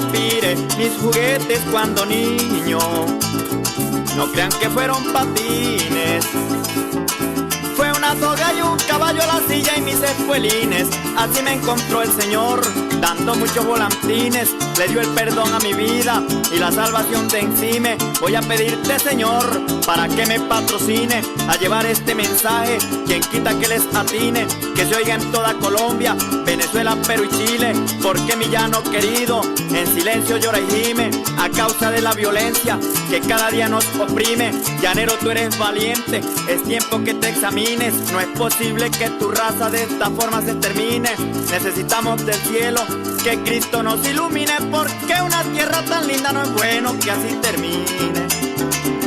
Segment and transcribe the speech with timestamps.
[0.00, 2.78] mis juguetes cuando niño.
[4.16, 6.26] No crean que fueron patines.
[7.76, 10.88] Fue una soga y un caballo la silla y mis espuelines.
[11.16, 12.60] Así me encontró el Señor,
[13.00, 14.50] dando muchos volantines.
[14.78, 17.90] Le dio el perdón a mi vida y la salvación de encima.
[18.20, 19.44] Voy a pedirte, Señor,
[19.86, 22.78] para que me patrocine a llevar este mensaje.
[23.06, 27.72] Quien quita que les atine, que se oiga en toda Colombia, Venezuela, Perú y Chile.
[28.02, 29.42] Porque mi llano querido
[29.72, 34.52] en silencio llora y gime a causa de la violencia que cada día nos oprime.
[34.82, 37.94] Llanero, tú eres valiente, es tiempo que te examines.
[38.12, 41.10] No es posible que tu raza de esta forma se termine.
[41.50, 42.82] Necesitamos del cielo
[43.22, 49.03] que Cristo nos ilumine, porque una tierra tan linda no es bueno que así termine.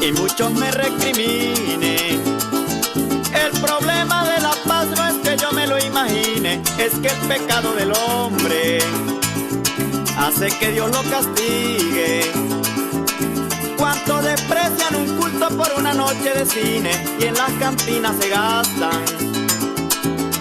[0.00, 2.22] Y muchos me recriminen.
[3.34, 7.28] El problema de la paz no es que yo me lo imagine, es que el
[7.28, 8.78] pecado del hombre
[10.18, 12.30] hace que Dios lo castigue.
[13.76, 16.90] Cuánto desprecian un culto por una noche de cine
[17.20, 19.36] y en las cantinas se gastan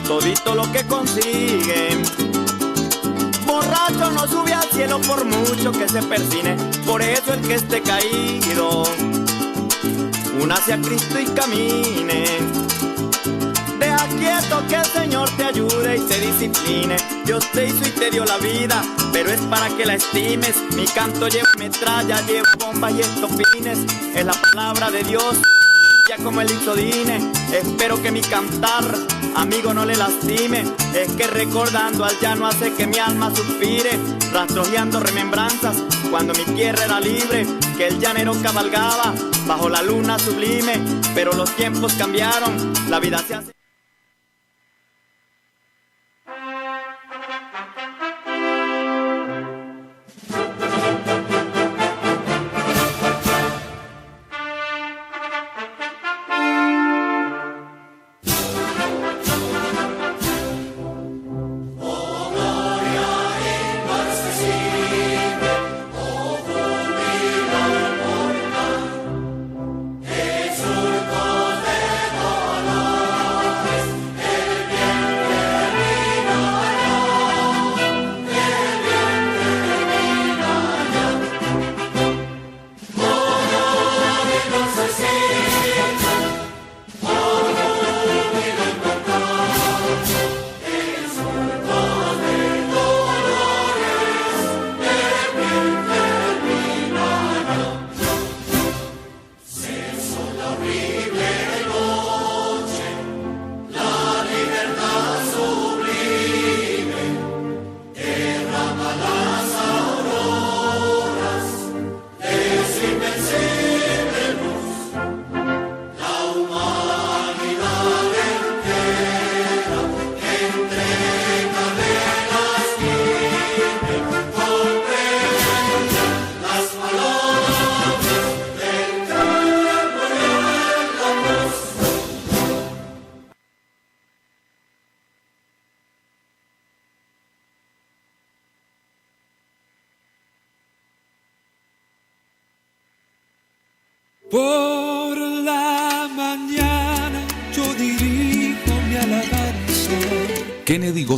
[0.08, 2.04] todito lo que consiguen.
[3.46, 7.82] Borracho no sube al cielo por mucho que se persine, por eso el que esté
[7.82, 8.84] caído,
[10.42, 12.26] una hacia Cristo y camine.
[13.80, 16.96] Deja quieto que el Señor te ayude y te discipline.
[17.26, 18.82] Dios te hizo y te dio la vida,
[19.12, 20.56] pero es para que la estimes.
[20.76, 23.80] Mi canto lleva metralla, lleva bombas y estopines.
[24.16, 25.38] Es la palabra de Dios,
[26.10, 27.32] ya como el isodine.
[27.52, 28.84] Espero que mi cantar,
[29.36, 30.64] amigo, no le lastime.
[30.94, 34.00] Es que recordando al llano hace que mi alma suspire.
[34.32, 35.78] Rastrojeando remembranzas
[36.10, 37.46] cuando mi tierra era libre.
[37.78, 39.14] Que el llanero cabalgaba
[39.48, 40.82] bajo la luna sublime.
[41.14, 43.55] Pero los tiempos cambiaron, la vida se hace.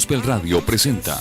[0.08, 1.20] Gospel Radio presenta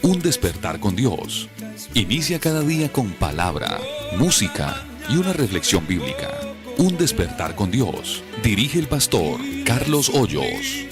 [0.00, 1.50] Un despertar con Dios.
[1.92, 3.78] Inicia cada día con palabra,
[4.16, 6.30] música, y una reflexión bíblica.
[6.78, 8.24] Un despertar con Dios.
[8.42, 10.86] Dirige el pastor Carlos Hoyos.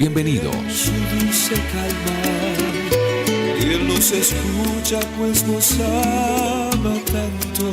[0.00, 0.90] Bienvenidos.
[3.60, 7.72] Él nos escucha pues nos ama tanto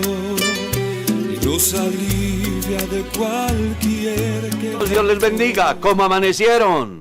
[1.34, 4.90] y nos alivia de cualquier que...
[4.92, 5.76] Dios les bendiga.
[5.80, 6.97] ¿Cómo amanecieron?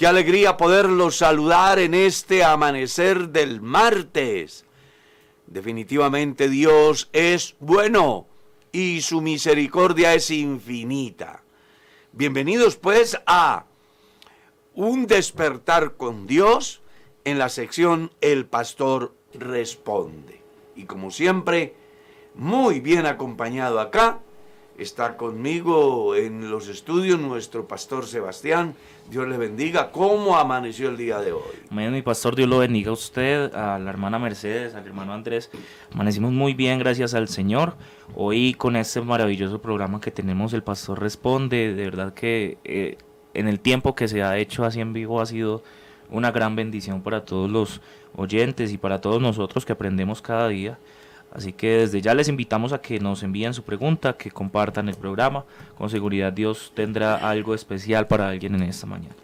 [0.00, 4.64] Qué alegría poderlos saludar en este amanecer del martes.
[5.46, 8.26] Definitivamente Dios es bueno
[8.72, 11.42] y su misericordia es infinita.
[12.12, 13.66] Bienvenidos pues a
[14.74, 16.80] un despertar con Dios
[17.24, 20.40] en la sección El Pastor Responde.
[20.76, 21.74] Y como siempre,
[22.34, 24.20] muy bien acompañado acá,
[24.80, 28.74] está conmigo en los estudios nuestro pastor Sebastián.
[29.10, 29.90] Dios le bendiga.
[29.90, 31.42] ¿Cómo amaneció el día de hoy?
[31.70, 35.50] Amén, mi pastor, Dios lo bendiga a usted, a la hermana Mercedes, al hermano Andrés.
[35.92, 37.74] Amanecimos muy bien, gracias al Señor.
[38.14, 41.74] Hoy con este maravilloso programa que tenemos, el pastor responde.
[41.74, 42.96] De verdad que eh,
[43.34, 45.62] en el tiempo que se ha hecho así en vivo ha sido
[46.08, 47.82] una gran bendición para todos los
[48.16, 50.78] oyentes y para todos nosotros que aprendemos cada día.
[51.32, 54.96] Así que desde ya les invitamos a que nos envíen su pregunta, que compartan el
[54.96, 55.44] programa.
[55.78, 59.14] Con seguridad Dios tendrá algo especial para alguien en esta mañana.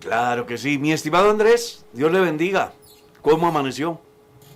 [0.00, 0.78] Claro que sí.
[0.78, 2.72] Mi estimado Andrés, Dios le bendiga.
[3.20, 4.00] ¿Cómo amaneció?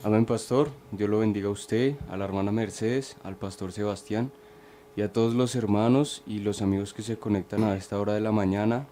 [0.03, 0.71] Amén, pastor.
[0.93, 4.33] Dios lo bendiga a usted, a la hermana Mercedes, al pastor Sebastián
[4.97, 8.21] y a todos los hermanos y los amigos que se conectan a esta hora de
[8.21, 8.87] la mañana,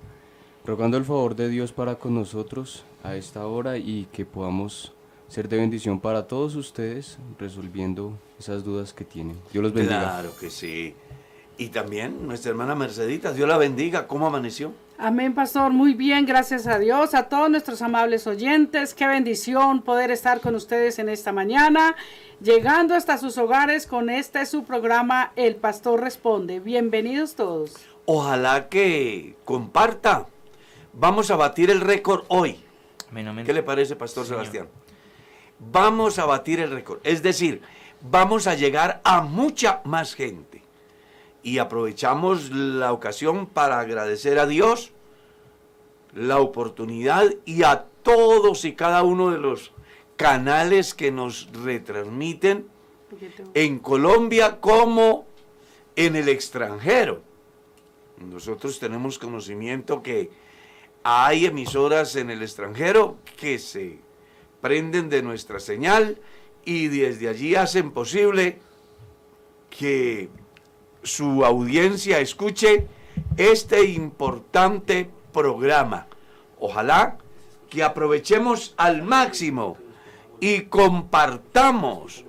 [0.65, 4.93] rogando el favor de Dios para con nosotros a esta hora y que podamos
[5.29, 9.37] ser de bendición para todos ustedes, resolviendo esas dudas que tienen.
[9.53, 10.01] Dios los bendiga.
[10.01, 10.95] Claro que sí.
[11.59, 14.07] Y también nuestra hermana Mercedita, Dios la bendiga.
[14.07, 14.73] ¿Cómo amaneció?
[14.97, 15.73] Amén, pastor.
[15.73, 18.95] Muy bien, gracias a Dios, a todos nuestros amables oyentes.
[18.95, 21.95] Qué bendición poder estar con ustedes en esta mañana,
[22.41, 26.59] llegando hasta sus hogares con este su programa El Pastor Responde.
[26.59, 27.77] Bienvenidos todos.
[28.07, 30.27] Ojalá que comparta.
[30.93, 32.59] Vamos a batir el récord hoy.
[33.11, 33.47] Amén, amén.
[33.47, 34.47] ¿Qué le parece, Pastor Señor.
[34.47, 34.69] Sebastián?
[35.59, 37.01] Vamos a batir el récord.
[37.03, 37.63] Es decir,
[38.01, 40.63] vamos a llegar a mucha más gente.
[41.43, 44.93] Y aprovechamos la ocasión para agradecer a Dios
[46.15, 49.73] la oportunidad y a todos y cada uno de los
[50.17, 52.67] canales que nos retransmiten
[53.55, 55.27] en Colombia como
[55.97, 57.23] en el extranjero.
[58.19, 60.31] Nosotros tenemos conocimiento que
[61.05, 64.01] hay emisoras en el extranjero que se
[64.61, 66.19] prenden de nuestra señal
[66.65, 68.59] y desde allí hacen posible
[69.71, 70.29] que
[71.03, 72.87] su audiencia escuche
[73.37, 76.07] este importante programa.
[76.59, 77.19] Ojalá
[77.71, 79.77] que aprovechemos al máximo
[80.41, 82.25] y compartamos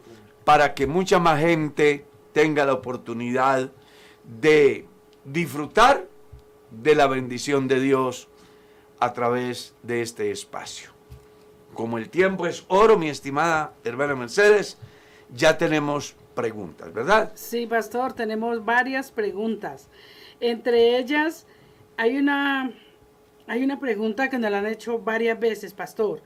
[0.45, 3.71] para que mucha más gente tenga la oportunidad
[4.23, 4.85] de
[5.25, 6.07] disfrutar
[6.71, 8.27] de la bendición de Dios
[8.99, 10.98] a través de este espacio.
[11.73, 14.77] Como el tiempo es oro, mi estimada hermana Mercedes,
[15.33, 17.31] ya tenemos preguntas, ¿verdad?
[17.35, 19.87] Sí, pastor, tenemos varias preguntas.
[20.39, 21.45] Entre ellas,
[21.97, 22.71] hay una,
[23.47, 26.21] hay una pregunta que nos la han hecho varias veces, pastor,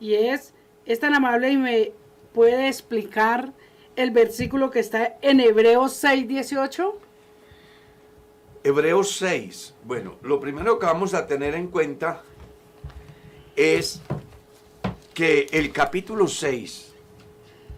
[0.00, 0.54] y es,
[0.86, 1.92] es tan amable y me
[2.32, 3.52] puede explicar
[3.96, 6.98] el versículo que está en Hebreos 6, 18.
[8.64, 9.74] Hebreos 6.
[9.84, 12.22] Bueno, lo primero que vamos a tener en cuenta
[13.56, 14.00] es
[15.18, 16.94] que el capítulo 6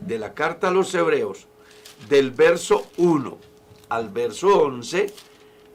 [0.00, 1.46] de la carta a los Hebreos,
[2.06, 3.38] del verso 1
[3.88, 5.06] al verso 11,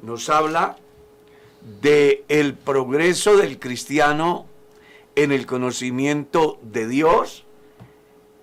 [0.03, 0.77] nos habla
[1.81, 4.45] de el progreso del cristiano
[5.15, 7.45] en el conocimiento de Dios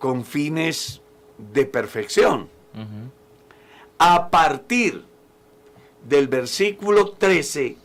[0.01, 1.01] con fines
[1.39, 2.49] de perfección.
[3.99, 5.05] A partir
[6.09, 7.77] del versículo 13,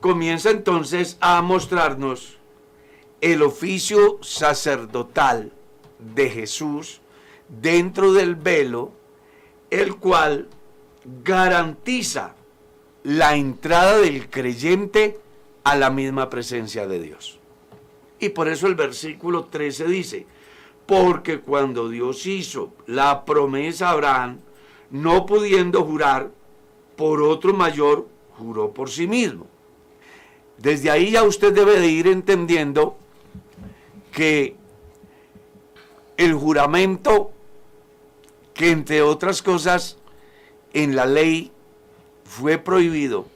[0.00, 2.37] comienza entonces a mostrarnos
[3.20, 5.52] el oficio sacerdotal
[5.98, 7.00] de Jesús
[7.48, 8.92] dentro del velo,
[9.70, 10.48] el cual
[11.24, 12.34] garantiza
[13.02, 15.18] la entrada del creyente
[15.64, 17.38] a la misma presencia de Dios.
[18.20, 20.26] Y por eso el versículo 13 dice,
[20.86, 24.38] porque cuando Dios hizo la promesa a Abraham,
[24.90, 26.30] no pudiendo jurar
[26.96, 28.08] por otro mayor,
[28.38, 29.46] juró por sí mismo.
[30.56, 32.96] Desde ahí ya usted debe de ir entendiendo
[34.18, 34.56] que
[36.16, 37.30] el juramento,
[38.52, 39.96] que entre otras cosas
[40.72, 41.52] en la ley
[42.24, 43.26] fue prohibido,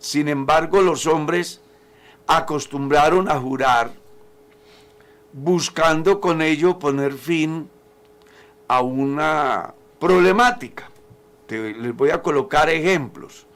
[0.00, 1.60] sin embargo los hombres
[2.26, 3.92] acostumbraron a jurar,
[5.32, 7.70] buscando con ello poner fin
[8.66, 10.90] a una problemática.
[11.48, 13.46] les voy a colocar ejemplos.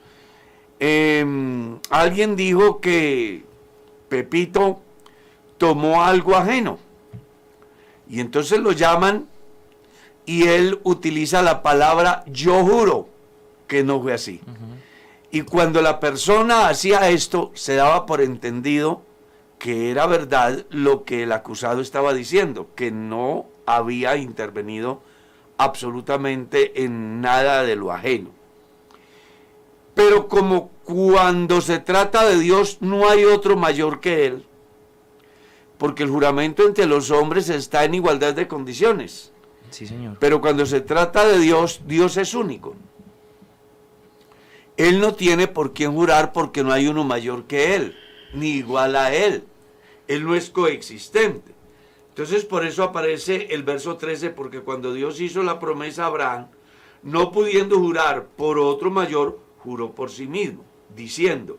[0.78, 3.42] Em, alguien dijo que
[4.08, 4.80] Pepito
[5.62, 6.80] tomó algo ajeno.
[8.10, 9.28] Y entonces lo llaman
[10.26, 13.06] y él utiliza la palabra yo juro
[13.68, 14.40] que no fue así.
[15.30, 19.02] Y cuando la persona hacía esto, se daba por entendido
[19.60, 25.00] que era verdad lo que el acusado estaba diciendo, que no había intervenido
[25.58, 28.30] absolutamente en nada de lo ajeno.
[29.94, 34.44] Pero como cuando se trata de Dios no hay otro mayor que Él,
[35.82, 39.32] porque el juramento entre los hombres está en igualdad de condiciones.
[39.70, 40.16] Sí, señor.
[40.20, 42.76] Pero cuando se trata de Dios, Dios es único.
[44.76, 47.96] Él no tiene por quién jurar porque no hay uno mayor que Él,
[48.32, 49.42] ni igual a Él.
[50.06, 51.52] Él no es coexistente.
[52.10, 56.46] Entonces por eso aparece el verso 13, porque cuando Dios hizo la promesa a Abraham,
[57.02, 61.58] no pudiendo jurar por otro mayor, juró por sí mismo, diciendo,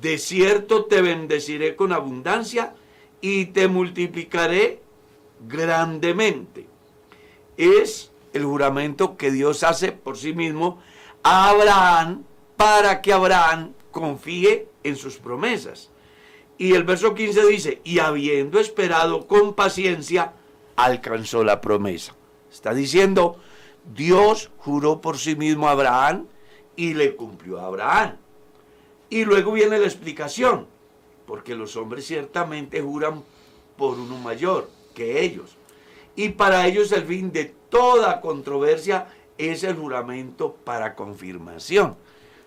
[0.00, 2.76] de cierto te bendeciré con abundancia
[3.20, 4.82] y te multiplicaré
[5.46, 6.66] grandemente.
[7.56, 10.78] Es el juramento que Dios hace por sí mismo
[11.22, 12.24] a Abraham
[12.56, 15.90] para que Abraham confíe en sus promesas.
[16.58, 20.34] Y el verso 15 dice, y habiendo esperado con paciencia,
[20.76, 22.14] alcanzó la promesa.
[22.52, 23.38] Está diciendo,
[23.94, 26.26] Dios juró por sí mismo a Abraham
[26.76, 28.16] y le cumplió a Abraham.
[29.08, 30.66] Y luego viene la explicación,
[31.30, 33.22] porque los hombres ciertamente juran
[33.76, 35.56] por uno mayor que ellos.
[36.16, 39.06] Y para ellos el fin de toda controversia
[39.38, 41.94] es el juramento para confirmación.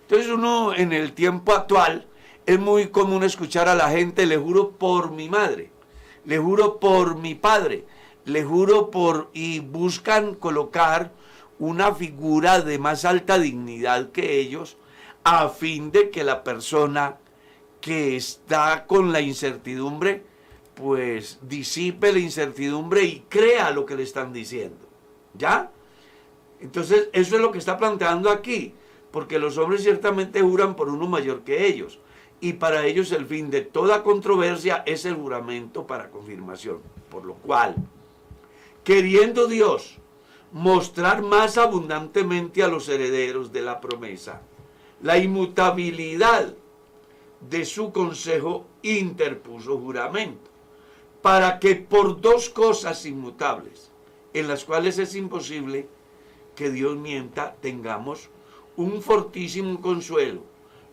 [0.02, 2.08] Entonces uno en el tiempo actual
[2.46, 5.72] es muy común escuchar a la gente, le juro por mi madre,
[6.26, 7.86] le juro por mi padre,
[8.26, 9.30] le juro por...
[9.32, 11.14] y buscan colocar
[11.58, 14.76] una figura de más alta dignidad que ellos
[15.24, 17.16] a fin de que la persona
[17.84, 20.24] que está con la incertidumbre,
[20.74, 24.88] pues disipe la incertidumbre y crea lo que le están diciendo.
[25.34, 25.70] ¿Ya?
[26.62, 28.74] Entonces, eso es lo que está planteando aquí,
[29.12, 32.00] porque los hombres ciertamente juran por uno mayor que ellos
[32.40, 36.80] y para ellos el fin de toda controversia es el juramento para confirmación.
[37.10, 37.76] Por lo cual,
[38.86, 39.98] queriendo Dios
[40.54, 44.40] mostrar más abundantemente a los herederos de la promesa
[45.02, 46.54] la inmutabilidad
[47.50, 50.50] de su consejo, interpuso juramento,
[51.22, 53.92] para que por dos cosas inmutables,
[54.34, 55.88] en las cuales es imposible
[56.56, 58.30] que Dios mienta, tengamos
[58.76, 60.42] un fortísimo consuelo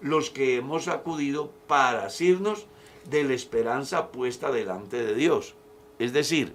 [0.00, 2.66] los que hemos acudido para asirnos
[3.08, 5.54] de la esperanza puesta delante de Dios.
[5.98, 6.54] Es decir,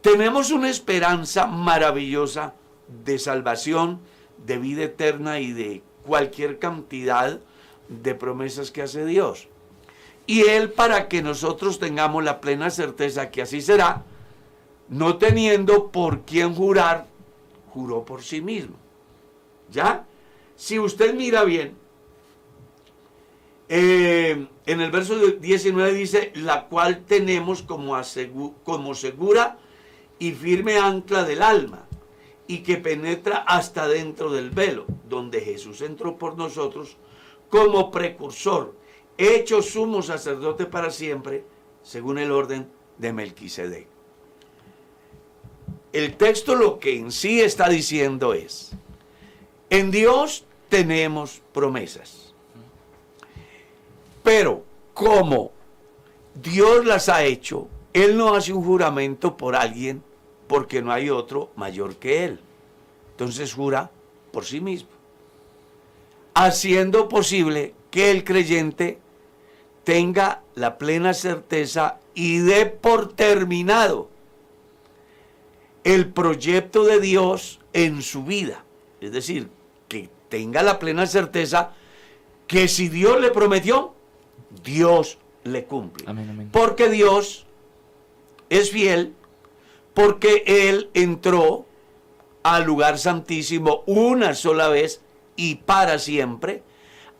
[0.00, 2.54] tenemos una esperanza maravillosa
[3.04, 4.00] de salvación,
[4.44, 7.40] de vida eterna y de cualquier cantidad
[8.14, 9.48] promesas que hace Dios.
[10.26, 14.04] Y Él para que nosotros tengamos la plena certeza que así será,
[14.88, 17.06] no teniendo por quién jurar,
[17.70, 18.76] juró por sí mismo.
[19.70, 20.06] ¿Ya?
[20.56, 21.76] Si usted mira bien,
[23.68, 28.00] eh, en el verso 19 dice, la cual tenemos como,
[28.62, 29.58] como segura
[30.18, 31.86] y firme ancla del alma
[32.46, 36.96] y que penetra hasta dentro del velo, donde Jesús entró por nosotros
[37.54, 38.74] como precursor,
[39.16, 41.44] hecho sumo sacerdote para siempre,
[41.84, 42.66] según el orden
[42.98, 43.86] de Melquisedec.
[45.92, 48.72] El texto lo que en sí está diciendo es,
[49.70, 52.24] en Dios tenemos promesas
[54.24, 55.52] pero como
[56.34, 60.02] Dios las ha hecho, Él no hace un juramento por alguien
[60.48, 62.40] porque no hay otro mayor que Él.
[63.12, 63.90] Entonces jura
[64.32, 64.88] por sí mismo.
[66.34, 68.98] Haciendo posible que el creyente
[69.84, 74.08] tenga la plena certeza y dé por terminado
[75.84, 78.64] el proyecto de Dios en su vida.
[79.00, 79.50] Es decir,
[79.86, 81.72] que tenga la plena certeza
[82.46, 83.94] que si Dios le prometió,
[84.64, 86.06] Dios le cumple.
[86.50, 87.46] Porque Dios
[88.48, 89.14] es fiel,
[89.92, 91.66] porque Él entró
[92.42, 95.00] al lugar santísimo una sola vez
[95.36, 96.62] y para siempre,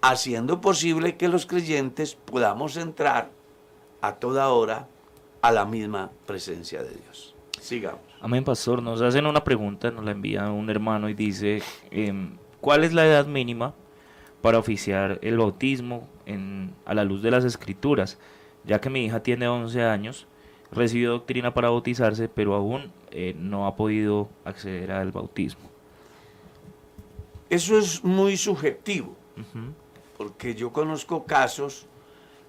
[0.00, 3.30] haciendo posible que los creyentes podamos entrar
[4.00, 4.88] a toda hora
[5.42, 7.34] a la misma presencia de Dios.
[7.60, 8.00] Sigamos.
[8.20, 8.82] Amén, pastor.
[8.82, 13.06] Nos hacen una pregunta, nos la envía un hermano y dice, em, ¿cuál es la
[13.06, 13.74] edad mínima
[14.44, 16.06] para oficiar el bautismo
[16.84, 18.18] a la luz de las escrituras,
[18.64, 20.26] ya que mi hija tiene 11 años,
[20.70, 25.73] recibió doctrina para bautizarse, pero aún eh, no ha podido acceder al bautismo.
[27.50, 29.14] Eso es muy subjetivo,
[30.16, 31.86] porque yo conozco casos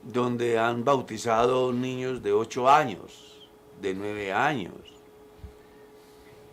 [0.03, 3.47] donde han bautizado niños de 8 años,
[3.81, 4.73] de 9 años.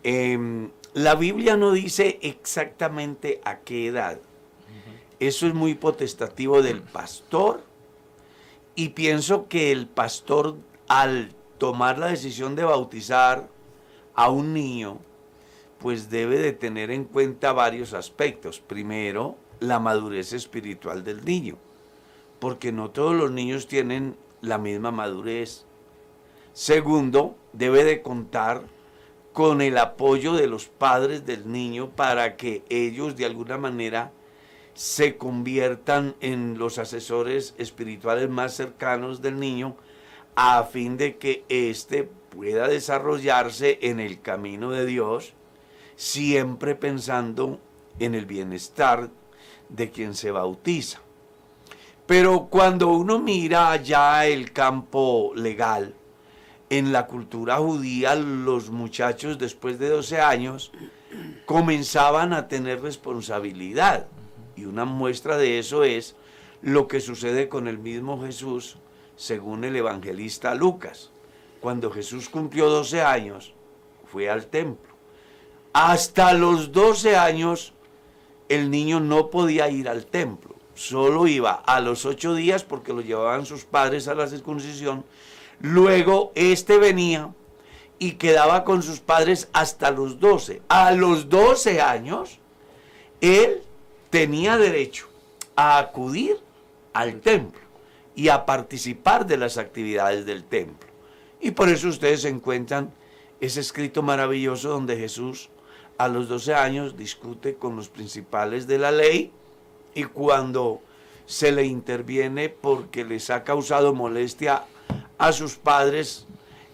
[0.03, 4.19] Em, la Biblia no dice exactamente a qué edad.
[5.19, 7.63] Eso es muy potestativo del pastor
[8.75, 10.57] y pienso que el pastor
[10.87, 13.47] al tomar la decisión de bautizar
[14.15, 14.99] a un niño,
[15.83, 18.61] pues debe de tener en cuenta varios aspectos.
[18.61, 21.57] Primero, la madurez espiritual del niño,
[22.39, 25.65] porque no todos los niños tienen la misma madurez.
[26.53, 28.63] Segundo, debe de contar
[29.33, 34.13] con el apoyo de los padres del niño para que ellos de alguna manera
[34.75, 39.75] se conviertan en los asesores espirituales más cercanos del niño
[40.37, 45.33] a fin de que éste pueda desarrollarse en el camino de Dios,
[45.95, 47.59] siempre pensando
[47.99, 49.09] en el bienestar
[49.69, 51.01] de quien se bautiza.
[52.05, 55.95] Pero cuando uno mira ya el campo legal,
[56.69, 60.71] en la cultura judía los muchachos después de 12 años
[61.45, 64.07] comenzaban a tener responsabilidad.
[64.55, 66.15] Y una muestra de eso es
[66.61, 68.77] lo que sucede con el mismo Jesús
[69.15, 71.11] según el evangelista Lucas.
[71.61, 73.53] Cuando Jesús cumplió 12 años,
[74.05, 74.92] fue al templo.
[75.73, 77.73] Hasta los 12 años,
[78.47, 80.55] el niño no podía ir al templo.
[80.75, 85.03] Solo iba a los 8 días porque lo llevaban sus padres a la circuncisión.
[85.59, 87.33] Luego, este venía
[87.97, 90.61] y quedaba con sus padres hasta los 12.
[90.67, 92.39] A los 12 años,
[93.21, 93.63] él
[94.09, 95.07] tenía derecho
[95.55, 96.37] a acudir
[96.93, 97.61] al templo
[98.15, 100.89] y a participar de las actividades del templo.
[101.41, 102.93] Y por eso ustedes encuentran
[103.41, 105.49] ese escrito maravilloso donde Jesús
[105.97, 109.31] a los 12 años discute con los principales de la ley
[109.93, 110.81] y cuando
[111.25, 114.63] se le interviene porque les ha causado molestia
[115.17, 116.27] a sus padres,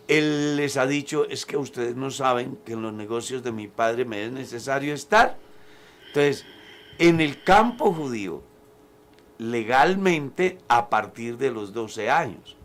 [0.08, 3.68] él les ha dicho, es que ustedes no saben que en los negocios de mi
[3.68, 5.38] padre me es necesario estar.
[6.08, 6.46] Entonces,
[6.98, 8.42] en el campo judío,
[9.38, 12.58] legalmente a partir de los 12 años.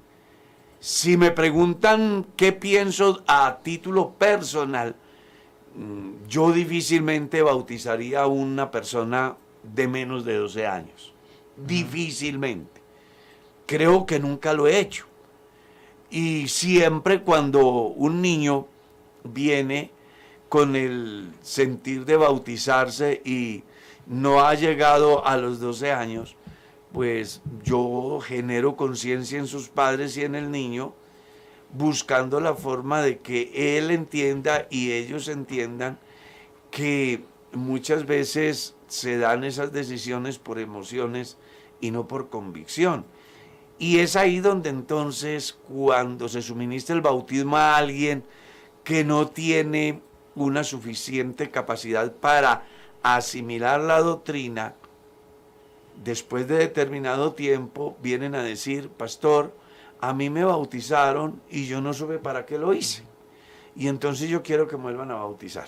[0.80, 4.96] Si me preguntan qué pienso a título personal,
[6.28, 11.12] yo difícilmente bautizaría a una persona de menos de 12 años.
[11.56, 12.80] Difícilmente.
[13.66, 15.06] Creo que nunca lo he hecho.
[16.10, 18.66] Y siempre cuando un niño
[19.24, 19.90] viene
[20.48, 23.64] con el sentir de bautizarse y
[24.06, 26.36] no ha llegado a los 12 años,
[26.92, 30.94] pues yo genero conciencia en sus padres y en el niño,
[31.74, 35.98] buscando la forma de que él entienda y ellos entiendan
[36.70, 41.36] que muchas veces se dan esas decisiones por emociones
[41.80, 43.04] y no por convicción.
[43.78, 48.24] Y es ahí donde entonces cuando se suministra el bautismo a alguien
[48.84, 50.00] que no tiene
[50.36, 52.66] una suficiente capacidad para
[53.02, 54.74] asimilar la doctrina,
[56.04, 59.52] después de determinado tiempo vienen a decir, pastor,
[60.08, 63.02] a mí me bautizaron y yo no supe para qué lo hice.
[63.76, 65.66] Y entonces yo quiero que me vuelvan a bautizar.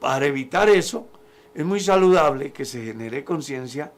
[0.00, 1.06] Para evitar eso,
[1.54, 3.92] es muy saludable que se genere conciencia,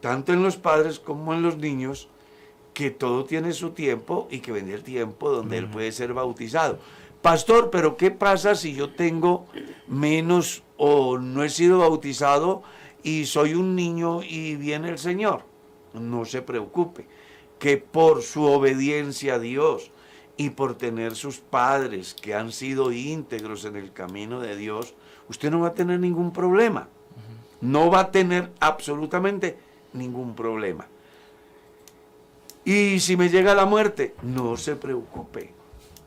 [0.00, 2.08] tanto en los padres como en los niños,
[2.74, 6.78] que todo tiene su tiempo y que viene el tiempo donde él puede ser bautizado.
[7.20, 9.46] Pastor, pero ¿qué pasa si yo tengo
[9.86, 12.62] menos o no he sido bautizado
[13.02, 15.44] y soy un niño y viene el Señor.
[15.94, 17.06] No se preocupe,
[17.62, 19.92] que por su obediencia a Dios
[20.36, 24.94] y por tener sus padres que han sido íntegros en el camino de Dios,
[25.28, 26.88] usted no va a tener ningún problema.
[27.60, 29.58] No va a tener absolutamente
[29.92, 30.88] ningún problema.
[32.64, 35.54] Y si me llega la muerte, no se preocupe.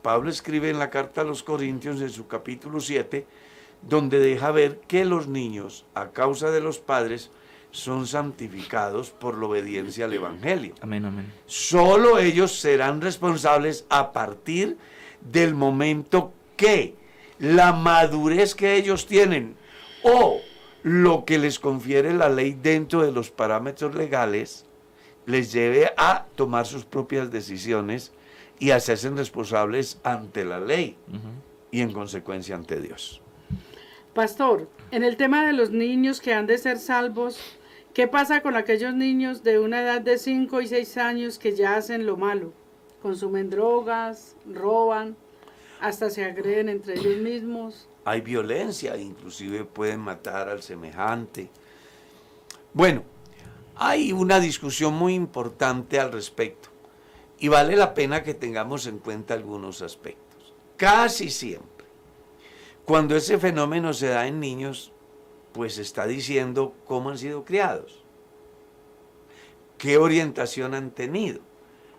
[0.01, 3.25] Pablo escribe en la carta a los Corintios en su capítulo 7,
[3.81, 7.31] donde deja ver que los niños, a causa de los padres,
[7.75, 10.73] son santificados por la obediencia al Evangelio.
[10.79, 11.31] Amén, amén.
[11.45, 14.77] Solo ellos serán responsables a partir
[15.19, 16.95] del momento que
[17.37, 19.57] la madurez que ellos tienen
[20.03, 20.39] o
[20.83, 24.65] lo que les confiere la ley dentro de los parámetros legales
[25.25, 28.13] les lleve a tomar sus propias decisiones
[28.57, 30.95] y hacerse responsables ante la ley
[31.71, 33.21] y en consecuencia ante Dios.
[34.13, 37.57] Pastor, en el tema de los niños que han de ser salvos,
[37.95, 41.77] ¿qué pasa con aquellos niños de una edad de 5 y 6 años que ya
[41.77, 42.51] hacen lo malo?
[43.01, 45.15] Consumen drogas, roban,
[45.79, 47.87] hasta se agreden entre ellos mismos.
[48.03, 51.49] hay violencia, inclusive pueden matar al semejante.
[52.73, 53.03] Bueno,
[53.75, 56.69] hay una discusión muy importante al respecto
[57.39, 60.53] y vale la pena que tengamos en cuenta algunos aspectos.
[60.75, 61.87] Casi siempre,
[62.83, 64.91] cuando ese fenómeno se da en niños,
[65.55, 68.03] pues está diciendo cómo han sido criados,
[69.77, 71.39] qué orientación han tenido.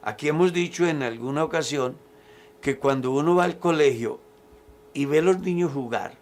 [0.03, 1.97] Aquí hemos dicho en alguna ocasión
[2.61, 4.21] que cuando uno va al colegio
[4.93, 6.19] y ve a los niños jugar,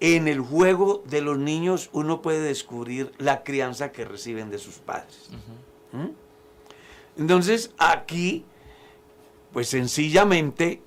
[0.00, 4.78] en el juego de los niños uno puede descubrir la crianza que reciben de sus
[4.78, 5.30] padres.
[5.92, 7.20] ¿Mm?
[7.20, 8.44] Entonces aquí,
[9.52, 10.82] pues sencillamente,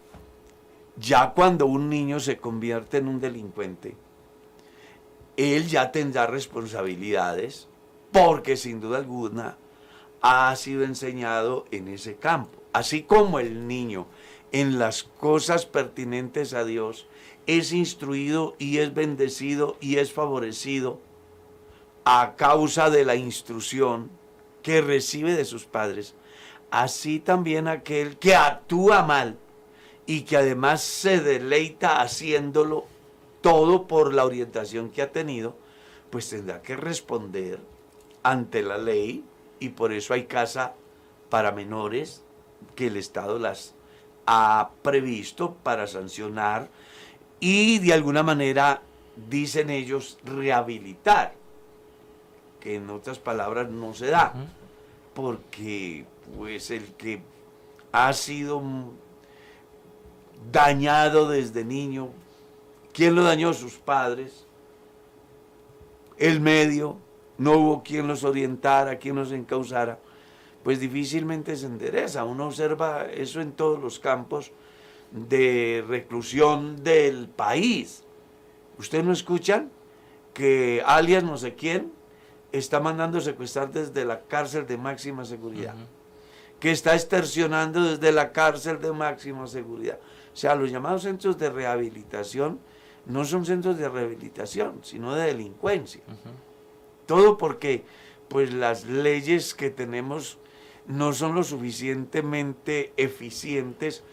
[0.98, 3.96] ya cuando un niño se convierte en un delincuente,
[5.38, 7.68] él ya tendrá responsabilidades
[8.12, 9.58] porque sin duda alguna
[10.22, 12.62] ha sido enseñado en ese campo.
[12.74, 14.08] Así como el niño
[14.52, 17.08] en las cosas pertinentes a Dios,
[17.48, 21.00] es instruido y es bendecido y es favorecido
[22.06, 24.10] a causa de la instrucción
[24.62, 26.16] que recibe de sus padres.
[26.70, 29.38] Así también aquel que actúa mal
[30.06, 32.86] y que además se deleita haciéndolo
[33.42, 35.56] todo por la orientación que ha tenido,
[36.10, 37.60] pues tendrá que responder
[38.24, 39.24] ante la ley
[39.60, 40.74] y por eso hay casa
[41.30, 42.24] para menores
[42.76, 43.74] que el Estado las
[44.26, 46.70] ha previsto para sancionar
[47.40, 48.84] y de alguna manera,
[49.30, 51.34] dicen ellos, rehabilitar,
[52.60, 54.34] que en otras palabras no se da,
[55.16, 56.06] porque
[56.38, 57.24] pues el que
[57.92, 58.62] ha sido
[60.52, 62.10] dañado desde niño,
[62.94, 63.54] ¿quién lo dañó?
[63.54, 64.46] Sus padres,
[66.18, 66.98] el medio,
[67.38, 70.00] no hubo quien los orientara, quien los encausara
[70.64, 72.24] pues difícilmente se endereza.
[72.24, 74.52] Uno observa eso en todos los campos
[75.12, 78.04] de reclusión del país.
[78.78, 79.72] ¿Ustedes no escuchan
[80.34, 81.92] que alias no sé quién
[82.52, 85.76] está mandando secuestrar desde la cárcel de máxima seguridad?
[86.60, 90.00] Que está extorsionando desde la cárcel de máxima seguridad.
[90.34, 92.60] O sea, los llamados centros de rehabilitación
[93.06, 96.02] no son centros de rehabilitación, sino de delincuencia.
[97.06, 97.84] Todo porque
[98.28, 100.38] pues las leyes que tenemos
[100.88, 104.04] no son lo suficientemente eficientes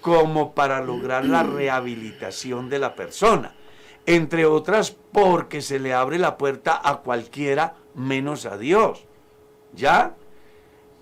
[0.00, 3.54] como para lograr la rehabilitación de la persona.
[4.04, 9.04] Entre otras porque se le abre la puerta a cualquiera menos a Dios.
[9.74, 10.14] ¿Ya?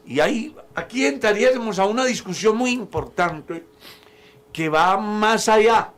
[0.06, 3.64] Y ahí, aquí entraríamos a una discusión muy importante
[4.52, 5.92] que va más allá.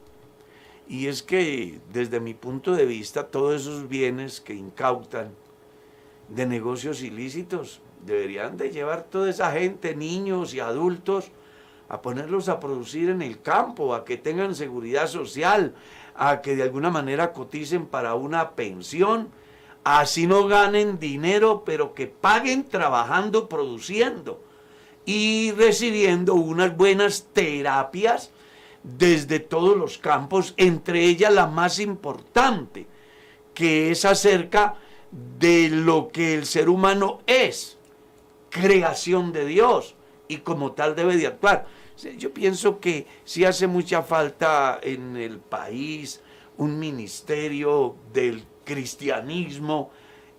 [0.92, 5.30] Y es que desde mi punto de vista, todos esos bienes que incautan
[6.28, 11.30] de negocios ilícitos deberían de llevar toda esa gente, niños y adultos,
[11.88, 15.74] a ponerlos a producir en el campo, a que tengan seguridad social,
[16.14, 19.30] a que de alguna manera coticen para una pensión,
[19.84, 24.42] así no ganen dinero, pero que paguen trabajando, produciendo
[25.06, 28.30] y recibiendo unas buenas terapias
[28.82, 32.86] desde todos los campos, entre ellas la más importante,
[33.54, 34.76] que es acerca
[35.38, 37.78] de lo que el ser humano es
[38.50, 39.94] creación de Dios
[40.28, 41.66] y como tal debe de actuar.
[42.18, 46.20] Yo pienso que sí hace mucha falta en el país
[46.56, 49.90] un ministerio del cristianismo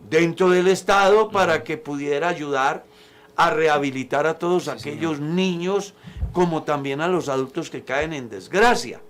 [0.09, 2.85] dentro del Estado para que pudiera ayudar
[3.35, 5.93] a rehabilitar a todos aquellos niños
[6.31, 9.01] como también a los adultos que caen en desgracia.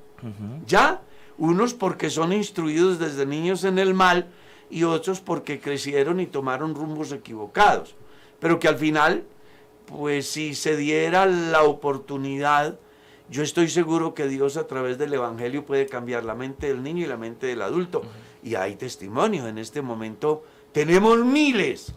[0.65, 1.01] ¿Ya?
[1.37, 4.27] Unos porque son instruidos desde niños en el mal
[4.69, 7.95] y otros porque crecieron y tomaron rumbos equivocados
[8.43, 9.23] pero que al final,
[9.85, 12.77] pues si se diera la oportunidad,
[13.29, 17.05] yo estoy seguro que Dios a través del Evangelio puede cambiar la mente del niño
[17.05, 18.01] y la mente del adulto.
[18.43, 19.47] Y hay testimonio.
[19.47, 21.93] En este momento tenemos miles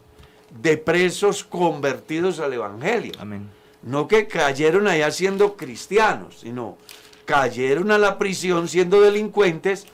[0.50, 3.12] de presos convertidos al Evangelio.
[3.18, 3.48] Amén.
[3.82, 6.76] No que cayeron allá siendo cristianos, sino
[7.24, 9.86] cayeron a la prisión siendo delincuentes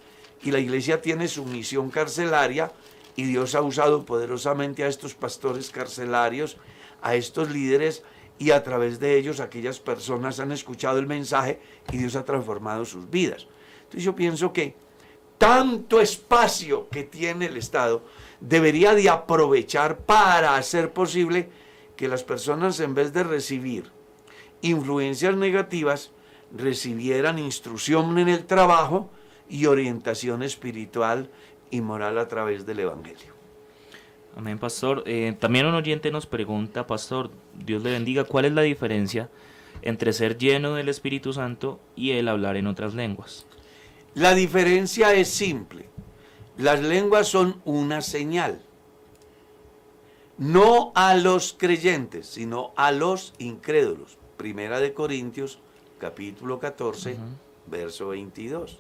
[0.43, 2.73] y la iglesia tiene su misión carcelaria
[3.17, 6.57] y Dios ha usado poderosamente a estos pastores carcelarios,
[7.03, 8.03] a estos líderes
[8.39, 11.61] y a través de ellos aquellas personas han escuchado el mensaje
[11.93, 13.47] y Dios ha transformado sus vidas.
[13.85, 14.75] Entonces yo pienso que
[15.39, 18.03] tanto espacio que tiene el Estado
[18.43, 21.49] debería de aprovechar para hacer posible
[21.97, 23.91] que las personas en vez de recibir
[24.63, 26.11] influencias negativas,
[26.57, 29.11] recibieran instrucción en el trabajo
[29.49, 31.31] y orientación espiritual
[31.71, 33.33] y moral a través del Evangelio.
[34.37, 35.03] Amén, pastor.
[35.07, 39.29] Eh, también un oyente nos pregunta, pastor, Dios le bendiga, ¿cuál es la diferencia
[39.83, 43.47] entre ser lleno del Espíritu Santo y el hablar en otras lenguas?
[44.15, 45.92] La diferencia es simple.
[46.59, 48.61] Las lenguas son una señal.
[50.39, 54.19] No a los creyentes, sino a los incrédulos.
[54.37, 55.61] Primera de Corintios,
[55.99, 57.17] capítulo 14,
[57.67, 58.79] verso 22.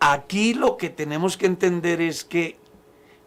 [0.00, 2.58] Aquí lo que tenemos que entender es que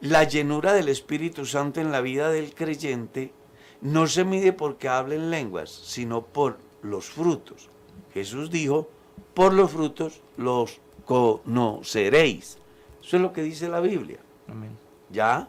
[0.02, 3.34] la llenura del Espíritu Santo en la vida del creyente
[3.82, 7.70] no se mide porque hablen lenguas, sino por los frutos.
[8.14, 8.90] Jesús dijo,
[9.34, 12.60] por los frutos los conoceréis.
[13.02, 14.20] Eso es lo que dice la Biblia.
[14.48, 14.78] Amén.
[15.10, 15.48] ¿Ya?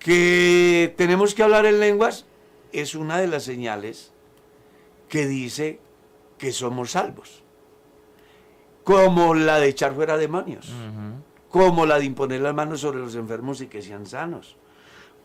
[0.00, 2.26] Que tenemos que hablar en lenguas
[2.72, 4.12] es una de las señales
[5.08, 5.78] que dice
[6.36, 7.44] que somos salvos.
[8.82, 10.72] Como la de echar fuera demonios.
[11.48, 14.56] Como la de imponer las manos sobre los enfermos y que sean sanos.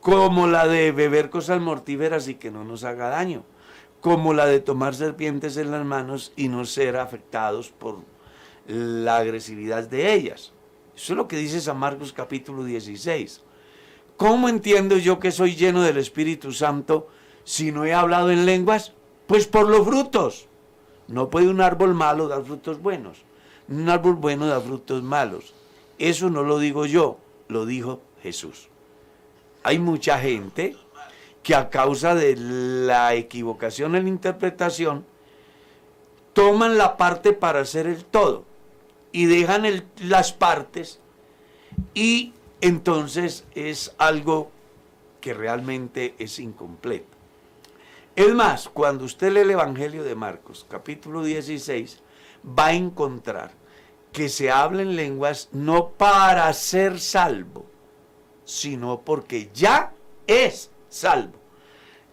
[0.02, 3.43] Como la de beber cosas mortíferas y que no nos haga daño.
[4.02, 8.02] Como la de tomar serpientes en las manos y no ser afectados por
[8.67, 10.52] la agresividad de ellas.
[10.95, 13.41] Eso es lo que dice San Marcos capítulo 16.
[14.17, 17.08] ¿Cómo entiendo yo que soy lleno del Espíritu Santo
[17.43, 18.93] si no he hablado en lenguas?
[19.28, 20.47] Pues por los frutos.
[21.08, 23.24] No puede un árbol malo dar frutos buenos.
[23.67, 25.54] Un árbol bueno da frutos malos.
[25.97, 28.69] Eso no lo digo yo, lo dijo Jesús.
[29.63, 30.76] Hay mucha gente
[31.43, 35.06] que a causa de la equivocación en la interpretación
[36.34, 38.51] toman la parte para hacer el todo
[39.12, 39.65] y dejan
[39.97, 41.00] las partes
[41.93, 44.52] y entonces es algo
[45.19, 47.17] que realmente es incompleto.
[48.15, 52.02] Es más, cuando usted lee el Evangelio de Marcos, capítulo 16,
[52.45, 53.52] va a encontrar
[54.12, 57.65] que se hablen lenguas no para ser salvo,
[58.43, 59.93] sino porque ya
[60.28, 61.39] es salvo.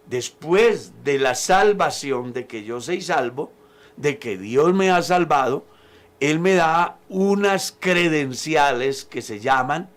[0.05, 3.51] Después de la salvación, de que yo soy salvo,
[3.97, 5.65] de que Dios me ha salvado,
[6.19, 9.89] Él me da unas credenciales que se llaman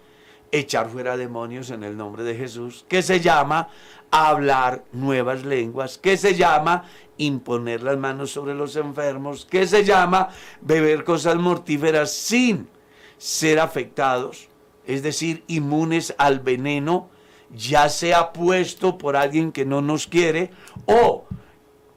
[0.53, 3.69] echar fuera demonios en el nombre de Jesús, que se llama
[4.11, 6.85] hablar nuevas lenguas, que se llama
[7.17, 10.29] imponer las manos sobre los enfermos, que se llama
[10.61, 12.69] beber cosas mortíferas sin
[13.17, 14.49] ser afectados,
[14.87, 17.09] es decir, inmunes al veneno,
[17.51, 20.51] ya sea puesto por alguien que no nos quiere
[20.87, 21.25] o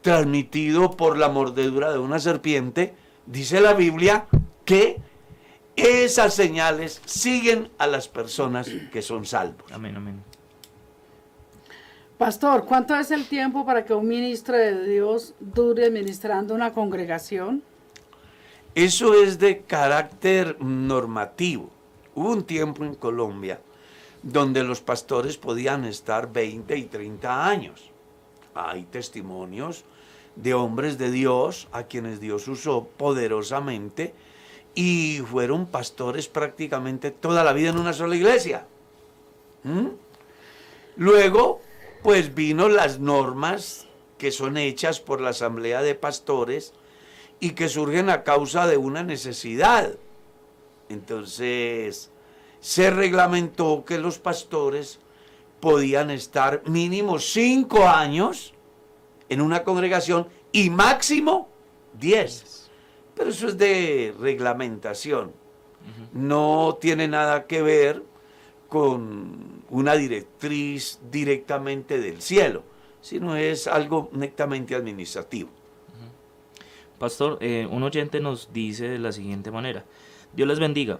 [0.01, 2.93] transmitido por la mordedura de una serpiente,
[3.25, 4.27] dice la Biblia
[4.63, 4.99] que
[5.75, 9.71] esas señales siguen a las personas que son salvos.
[9.71, 10.23] Amén, amén.
[12.17, 17.61] Pastor, ¿cuánto es el tiempo para que un ministro de Dios dure administrando una congregación?
[18.73, 21.69] Eso es de carácter normativo.
[22.13, 23.59] Hubo un tiempo en Colombia
[24.23, 27.91] donde los pastores podían estar 20 y 30 años.
[28.53, 29.83] Hay testimonios
[30.35, 34.13] de hombres de Dios a quienes Dios usó poderosamente
[34.73, 38.67] y fueron pastores prácticamente toda la vida en una sola iglesia.
[39.63, 39.87] ¿Mm?
[40.97, 41.61] Luego,
[42.03, 46.73] pues vino las normas que son hechas por la Asamblea de Pastores
[47.39, 49.95] y que surgen a causa de una necesidad.
[50.89, 52.11] Entonces,
[52.59, 54.99] se reglamentó que los pastores
[55.59, 58.54] podían estar mínimo cinco años
[59.29, 61.49] en una congregación y máximo
[61.99, 62.69] diez.
[63.15, 65.31] Pero eso es de reglamentación.
[66.13, 68.03] No tiene nada que ver
[68.69, 72.63] con una directriz directamente del cielo,
[73.01, 75.49] sino es algo netamente administrativo.
[76.97, 79.85] Pastor, eh, un oyente nos dice de la siguiente manera.
[80.33, 80.99] Dios les bendiga.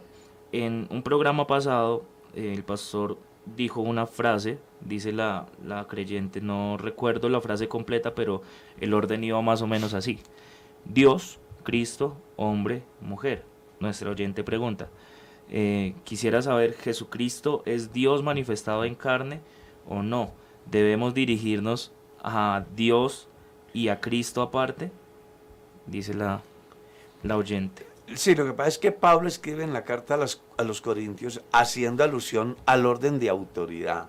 [0.51, 6.77] En un programa pasado, eh, el pastor dijo una frase, dice la, la creyente, no
[6.77, 8.41] recuerdo la frase completa, pero
[8.79, 10.19] el orden iba más o menos así.
[10.85, 13.45] Dios, Cristo, hombre, mujer.
[13.79, 14.89] Nuestra oyente pregunta.
[15.49, 19.41] eh, quisiera saber, ¿Jesucristo es Dios manifestado en carne
[19.87, 20.31] o no?
[20.65, 21.91] ¿Debemos dirigirnos
[22.23, 23.27] a Dios
[23.73, 24.91] y a Cristo aparte?
[25.87, 26.41] dice la,
[27.23, 27.85] la oyente.
[28.13, 30.79] Sí, lo que pasa es que Pablo escribe en la carta a, las- a los
[30.81, 34.07] Corintios haciendo alusión al orden de autoridad.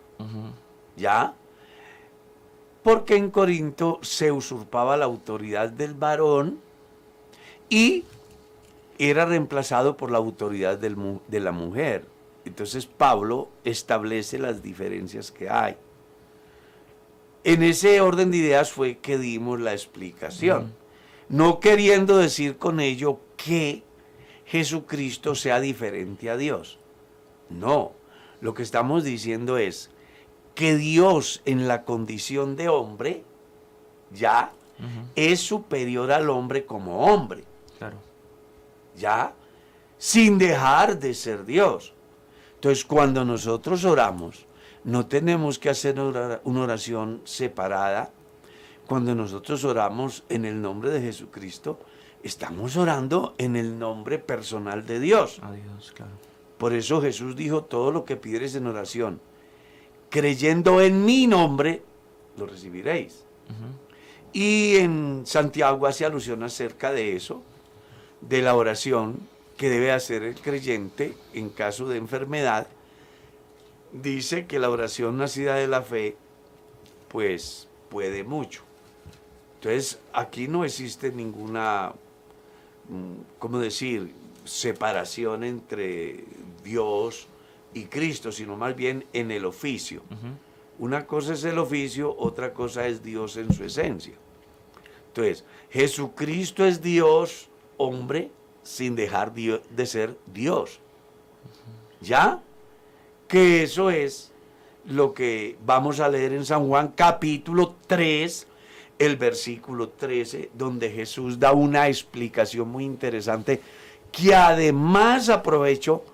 [0.96, 1.34] ¿Ya?
[2.82, 6.60] Porque en Corinto se usurpaba la autoridad del varón
[7.68, 8.04] y
[8.98, 10.96] era reemplazado por la autoridad del
[11.28, 12.06] de la mujer.
[12.44, 15.76] Entonces Pablo establece las diferencias que hay.
[17.44, 20.72] En ese orden de ideas fue que dimos la explicación.
[21.28, 23.82] No queriendo decir con ello que
[24.46, 26.78] Jesucristo sea diferente a Dios.
[27.50, 27.92] No,
[28.40, 29.90] lo que estamos diciendo es
[30.54, 33.24] que Dios en la condición de hombre
[34.10, 34.52] ya
[35.14, 37.44] es superior al hombre como hombre.
[37.78, 37.96] Claro.
[38.96, 39.34] ¿Ya?
[39.98, 41.92] Sin dejar de ser Dios.
[42.54, 44.46] Entonces, cuando nosotros oramos,
[44.84, 48.10] no tenemos que hacer una oración separada.
[48.86, 51.78] Cuando nosotros oramos en el nombre de Jesucristo,
[52.26, 55.40] estamos orando en el nombre personal de Dios.
[55.42, 56.12] A Dios, claro.
[56.58, 59.20] Por eso Jesús dijo, todo lo que pidieres en oración,
[60.10, 61.82] creyendo en mi nombre,
[62.36, 63.24] lo recibiréis.
[64.32, 67.42] Y en Santiago hace alusión acerca de eso,
[68.20, 69.18] de la oración
[69.56, 72.66] que debe hacer el creyente en caso de enfermedad.
[73.92, 76.16] Dice que la oración nacida de la fe,
[77.08, 78.62] pues puede mucho.
[79.54, 81.94] Entonces, aquí no existe ninguna,
[83.38, 84.12] ¿cómo decir?,
[84.44, 86.24] separación entre
[86.62, 87.26] Dios
[87.74, 90.02] y Cristo, sino más bien en el oficio.
[90.78, 94.14] Una cosa es el oficio, otra cosa es Dios en su esencia.
[95.08, 98.30] Entonces, Jesucristo es Dios, hombre,
[98.62, 100.80] sin dejar de ser Dios.
[102.00, 102.42] ¿Ya?
[103.26, 104.32] Que eso es
[104.84, 108.46] lo que vamos a leer en San Juan capítulo 3,
[108.98, 113.60] el versículo 13, donde Jesús da una explicación muy interesante
[114.12, 116.04] que además aprovecho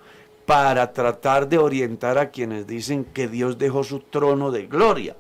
[0.46, 5.16] para tratar de orientar a quienes dicen que Dios dejó su trono de gloria,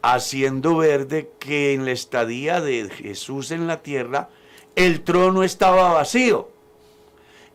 [0.00, 4.30] haciendo ver de que en la estadía de Jesús en la tierra
[4.74, 6.48] el trono estaba vacío.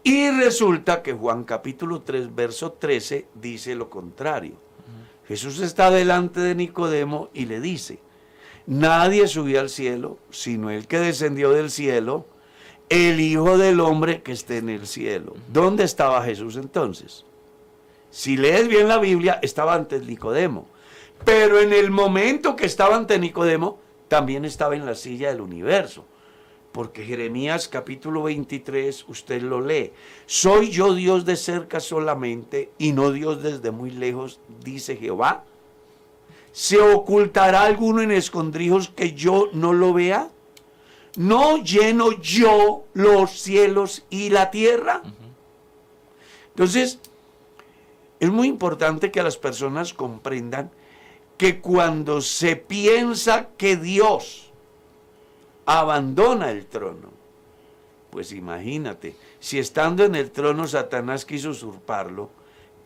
[0.04, 4.54] Y resulta que Juan capítulo 3, verso 13 dice lo contrario.
[5.28, 8.00] Jesús está delante de Nicodemo y le dice,
[8.70, 12.26] nadie subió al cielo, sino el que descendió del cielo,
[12.88, 15.36] el Hijo del Hombre que esté en el cielo.
[15.52, 17.26] ¿Dónde estaba Jesús entonces?
[18.12, 20.68] Si lees bien la Biblia, estaba ante Nicodemo.
[21.26, 26.06] Pero en el momento que estaba ante Nicodemo, también estaba en la silla del universo.
[26.72, 29.92] Porque Jeremías capítulo 23, usted lo lee.
[30.28, 35.44] Soy yo Dios de cerca solamente y no Dios desde muy lejos, dice Jehová.
[36.52, 40.30] ¿Se ocultará alguno en escondrijos que yo no lo vea?
[41.16, 45.02] ¿No lleno yo los cielos y la tierra?
[46.50, 47.00] Entonces,
[48.20, 50.72] es muy importante que las personas comprendan
[51.38, 54.52] que cuando se piensa que Dios
[55.66, 57.12] abandona el trono,
[58.10, 62.30] pues imagínate, si estando en el trono Satanás quiso usurparlo,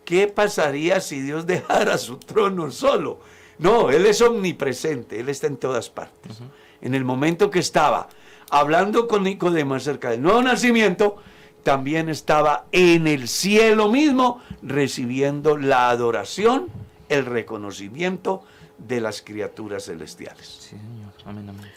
[0.05, 3.19] ¿qué pasaría si Dios dejara su trono solo?
[3.59, 6.41] No, Él es omnipresente, Él está en todas partes
[6.83, 8.09] en el momento que estaba
[8.51, 11.15] hablando con Nicodemo acerca del nuevo nacimiento,
[11.63, 16.67] también estaba en el cielo mismo recibiendo la adoración,
[17.07, 18.43] el reconocimiento
[18.77, 20.45] de las criaturas celestiales.
[20.45, 21.13] Sí, Señor.
[21.25, 21.71] Amén, amén.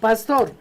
[0.00, 0.52] Pastor,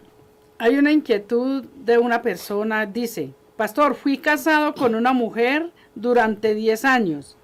[0.58, 6.86] hay una inquietud de una persona, dice, Pastor, fui casado con una mujer durante 10
[6.86, 7.36] años.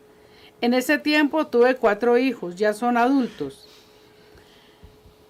[0.60, 3.68] En ese tiempo tuve cuatro hijos, ya son adultos.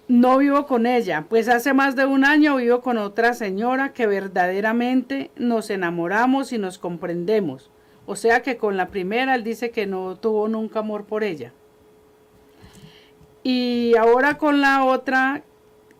[0.08, 4.06] No vivo con ella, pues hace más de un año vivo con otra señora que
[4.06, 7.70] verdaderamente nos enamoramos y nos comprendemos.
[8.06, 11.52] O sea que con la primera él dice que no tuvo nunca amor por ella.
[13.42, 15.42] Y ahora con la otra,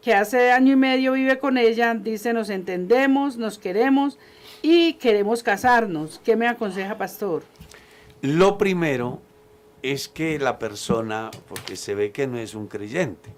[0.00, 4.18] que hace año y medio vive con ella, dice nos entendemos, nos queremos
[4.62, 6.18] y queremos casarnos.
[6.24, 7.42] ¿Qué me aconseja, pastor?
[8.22, 9.20] Lo primero
[9.82, 13.30] es que la persona, porque se ve que no es un creyente,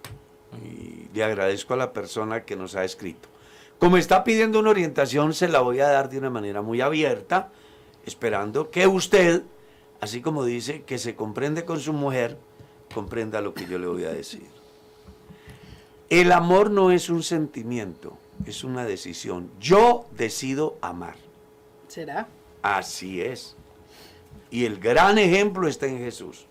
[0.65, 3.29] y le agradezco a la persona que nos ha escrito.
[3.79, 7.51] Como está pidiendo una orientación, se la voy a dar de una manera muy abierta,
[8.07, 9.43] esperando que usted,
[10.01, 12.39] así como dice que se comprende con su mujer,
[12.93, 14.47] comprenda lo que yo le voy a decir.
[16.09, 19.51] El amor no es un sentimiento, es una decisión.
[19.61, 21.17] Yo decido amar.
[21.89, 22.29] ¿Será?
[22.63, 23.57] Así es.
[24.51, 26.47] Y el gran ejemplo está en Jesús.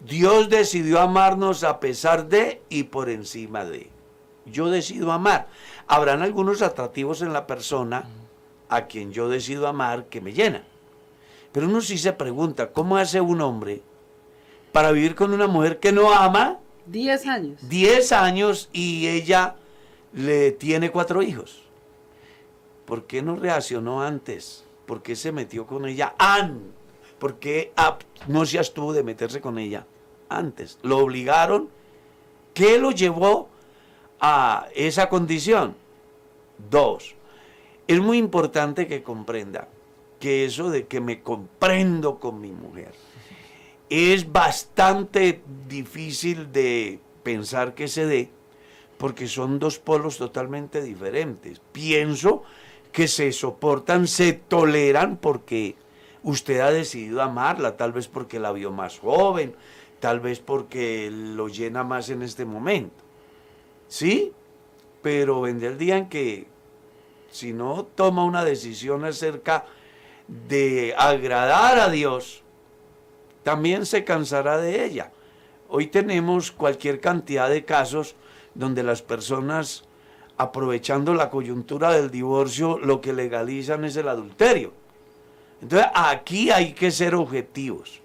[0.00, 3.90] Dios decidió amarnos a pesar de y por encima de.
[4.46, 5.48] Yo decido amar.
[5.86, 8.04] Habrán algunos atractivos en la persona
[8.68, 10.64] a quien yo decido amar que me llenan.
[11.52, 13.82] Pero uno sí se pregunta, ¿cómo hace un hombre
[14.72, 16.58] para vivir con una mujer que no ama?
[16.86, 17.60] Diez años.
[17.68, 19.56] Diez años y ella
[20.12, 21.62] le tiene cuatro hijos.
[22.84, 24.64] ¿Por qué no reaccionó antes?
[24.84, 26.83] ¿Por qué se metió con ella antes?
[27.18, 27.72] ¿Por qué
[28.28, 29.86] no se abstuvo de meterse con ella
[30.28, 30.78] antes?
[30.82, 31.68] ¿Lo obligaron?
[32.52, 33.48] ¿Qué lo llevó
[34.20, 35.74] a esa condición?
[36.70, 37.14] Dos,
[37.86, 39.68] es muy importante que comprenda
[40.20, 42.92] que eso de que me comprendo con mi mujer
[43.90, 48.30] es bastante difícil de pensar que se dé,
[48.98, 51.60] porque son dos polos totalmente diferentes.
[51.72, 52.42] Pienso
[52.92, 55.76] que se soportan, se toleran porque
[56.24, 59.54] usted ha decidido amarla, tal vez porque la vio más joven,
[60.00, 63.04] tal vez porque lo llena más en este momento.
[63.86, 64.32] ¿Sí?
[65.02, 66.48] Pero vendrá el día en que
[67.30, 69.66] si no toma una decisión acerca
[70.26, 72.42] de agradar a Dios,
[73.42, 75.12] también se cansará de ella.
[75.68, 78.16] Hoy tenemos cualquier cantidad de casos
[78.54, 79.84] donde las personas,
[80.38, 84.72] aprovechando la coyuntura del divorcio, lo que legalizan es el adulterio.
[85.60, 88.00] Entonces aquí hay que ser objetivos.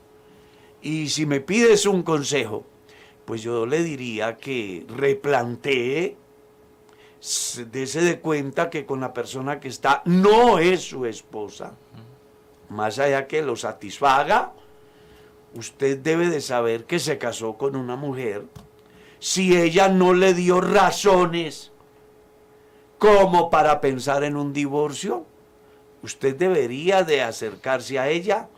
[0.81, 2.65] Y si me pides un consejo,
[3.25, 6.17] pues yo le diría que replantee,
[7.71, 11.75] dése de cuenta que con la persona que está no es su esposa.
[12.69, 14.53] Más allá que lo satisfaga,
[15.53, 18.45] usted debe de saber que se casó con una mujer
[19.19, 21.71] si ella no le dio razones
[22.97, 25.25] como para pensar en un divorcio,
[26.03, 28.49] usted debería de acercarse a ella,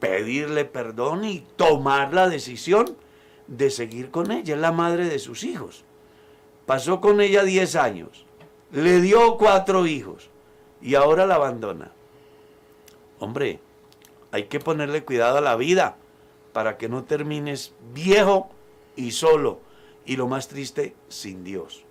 [0.00, 2.96] pedirle perdón y tomar la decisión
[3.46, 4.54] de seguir con ella.
[4.54, 5.84] Es la madre de sus hijos.
[6.66, 8.26] Pasó con ella 10 años,
[8.72, 10.28] le dio cuatro hijos
[10.82, 11.92] y ahora la abandona.
[13.18, 13.60] Hombre,
[14.30, 15.96] hay que ponerle cuidado a la vida
[16.52, 18.50] para que no termines viejo
[18.96, 19.60] y solo
[20.04, 21.84] y lo más triste, sin Dios.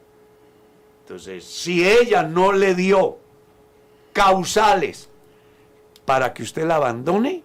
[1.04, 3.18] Entonces, si ella no le dio
[4.18, 5.10] causales
[6.04, 7.44] para que usted la abandone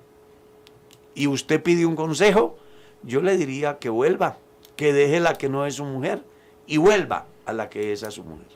[1.14, 2.56] y usted pide un consejo,
[3.02, 4.38] yo le diría que vuelva,
[4.74, 6.24] que deje la que no es su mujer
[6.66, 8.46] y vuelva a la que es a su mujer.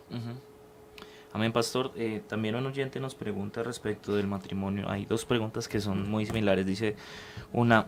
[1.35, 1.93] Amén, pastor.
[1.95, 4.89] Eh, también un oyente nos pregunta respecto del matrimonio.
[4.89, 6.65] Hay dos preguntas que son muy similares.
[6.65, 6.97] Dice
[7.53, 7.87] una,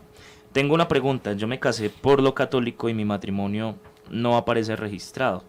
[0.53, 1.33] tengo una pregunta.
[1.33, 3.77] Yo me casé por lo católico y mi matrimonio
[4.11, 5.43] no aparece registrado.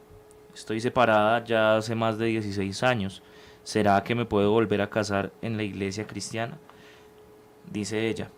[0.56, 3.22] Estoy separada ya hace más de 16 años.
[3.64, 6.58] ¿Será que me puedo volver a casar en la iglesia cristiana?
[7.72, 8.30] Dice ella.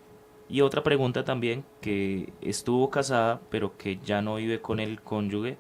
[0.49, 5.57] Y otra pregunta también, que estuvo casada pero que ya no vive con el cónyuge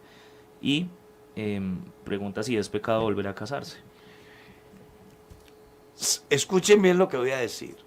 [0.61, 0.87] y
[1.35, 3.77] em, pregunta si es pecado volver a casarse.
[6.29, 7.77] Escuchen bien lo que voy a decir.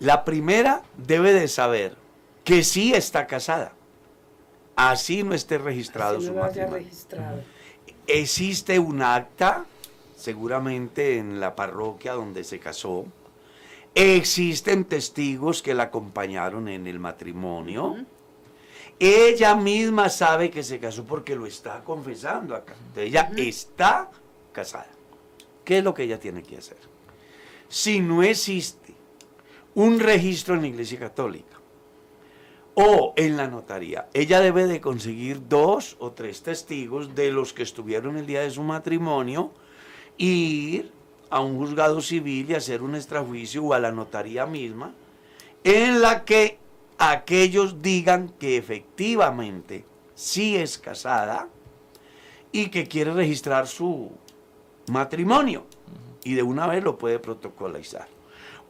[0.00, 1.96] La primera debe de saber
[2.44, 3.72] que sí está casada
[4.78, 6.86] así no esté registrado su matrimonio.
[8.06, 9.66] Existe un acta,
[10.18, 13.06] seguramente en la parroquia donde se casó.
[13.94, 17.96] Existen testigos que la acompañaron en el matrimonio.
[18.98, 22.74] Ella misma sabe que se casó porque lo está confesando acá.
[22.96, 24.10] ella está
[24.52, 24.90] casada.
[25.64, 26.78] ¿Qué es lo que ella tiene que hacer?
[27.68, 28.94] Si no existe
[29.74, 31.58] un registro en la Iglesia Católica,
[32.80, 34.08] o en la notaría.
[34.14, 38.52] Ella debe de conseguir dos o tres testigos de los que estuvieron el día de
[38.52, 39.50] su matrimonio,
[40.18, 40.92] ir
[41.30, 44.92] a un juzgado civil y hacer un extrajuicio o a la notaría misma,
[45.64, 46.58] en la que
[46.98, 51.48] aquellos digan que efectivamente sí es casada
[52.52, 54.10] y que quiere registrar su
[54.90, 55.64] matrimonio
[56.24, 58.08] y de una vez lo puede protocolizar.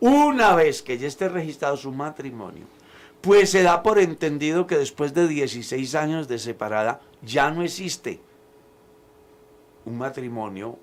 [0.01, 2.67] Una vez que ya esté registrado su matrimonio,
[3.21, 8.21] pues se da por entendido que después de 16 años de separada ya no existe
[9.85, 10.79] un matrimonio.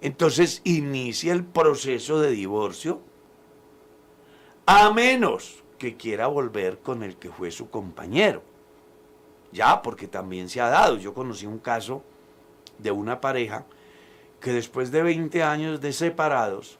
[0.00, 3.00] Entonces inicia el proceso de divorcio,
[4.66, 8.42] a menos que quiera volver con el que fue su compañero.
[9.50, 10.98] Ya, porque también se ha dado.
[10.98, 12.02] Yo conocí un caso
[12.78, 13.64] de una pareja
[14.40, 16.78] que después de 20 años de separados,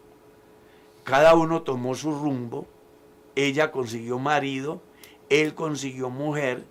[1.03, 2.67] cada uno tomó su rumbo
[3.39, 4.83] ella consiguió marido,
[5.29, 6.65] él consiguió mujer,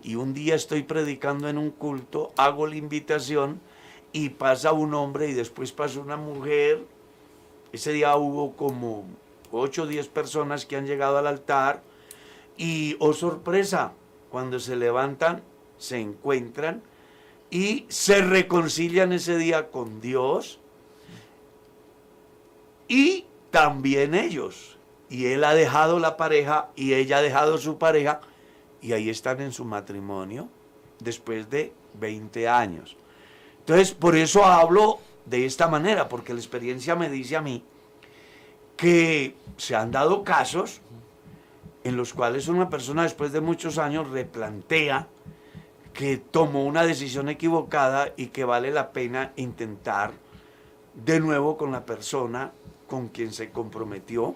[0.00, 3.60] y un día estoy predicando en un culto, hago la invitación
[4.12, 6.84] y pasa un hombre y después pasa una mujer.
[7.72, 9.04] Ese día hubo como
[9.50, 11.82] 8 o 10 personas que han llegado al altar
[12.56, 13.92] y, oh sorpresa,
[14.30, 15.42] cuando se levantan,
[15.78, 16.82] se encuentran
[17.50, 20.58] y se reconcilian ese día con Dios
[22.88, 24.78] y también ellos
[25.12, 28.22] y él ha dejado la pareja y ella ha dejado su pareja
[28.80, 30.48] y ahí están en su matrimonio
[31.00, 32.96] después de 20 años.
[33.62, 37.64] Entonces, por eso hablo de esta manera, porque la experiencia me dice a mí
[38.76, 40.80] que se han dado casos
[41.84, 45.08] en los cuales una persona después de muchos años replantea
[45.92, 50.12] que tomó una decisión equivocada y que vale la pena intentar
[50.94, 52.52] de nuevo con la persona
[52.88, 54.34] con quien se comprometió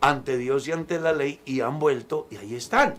[0.00, 2.94] ante Dios y ante la ley y han vuelto y ahí están.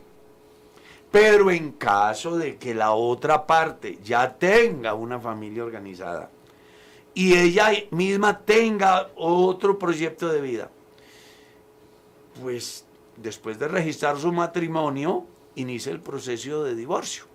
[1.11, 6.29] Pero en caso de que la otra parte ya tenga una familia organizada
[7.13, 10.69] y ella misma tenga otro proyecto de vida,
[12.41, 12.85] pues
[13.15, 17.25] después de registrar su matrimonio, inicia el proceso de divorcio.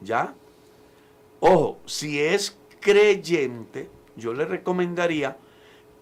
[0.00, 0.34] ¿Ya?
[1.40, 5.36] Ojo, si es creyente, yo le recomendaría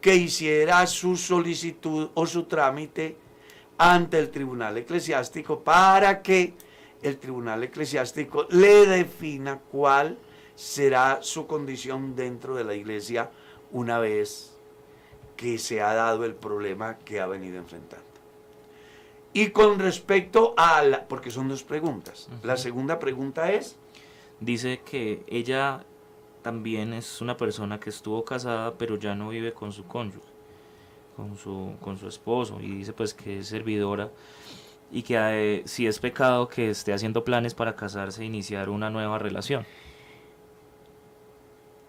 [0.01, 3.17] que hiciera su solicitud o su trámite
[3.79, 6.55] ante el tribunal eclesiástico para que
[7.03, 10.19] el tribunal eclesiástico le defina cuál
[10.55, 13.31] será su condición dentro de la iglesia
[13.73, 14.57] una vez
[15.37, 18.05] que se ha dado el problema que ha venido enfrentando.
[19.33, 22.29] Y con respecto a la, porque son dos preguntas.
[22.43, 23.77] La segunda pregunta es...
[24.41, 25.85] Dice que ella
[26.43, 30.29] también es una persona que estuvo casada pero ya no vive con su cónyuge,
[31.17, 32.59] con su, con su esposo.
[32.61, 34.11] Y dice pues que es servidora
[34.91, 38.91] y que eh, si es pecado que esté haciendo planes para casarse e iniciar una
[38.91, 39.65] nueva relación.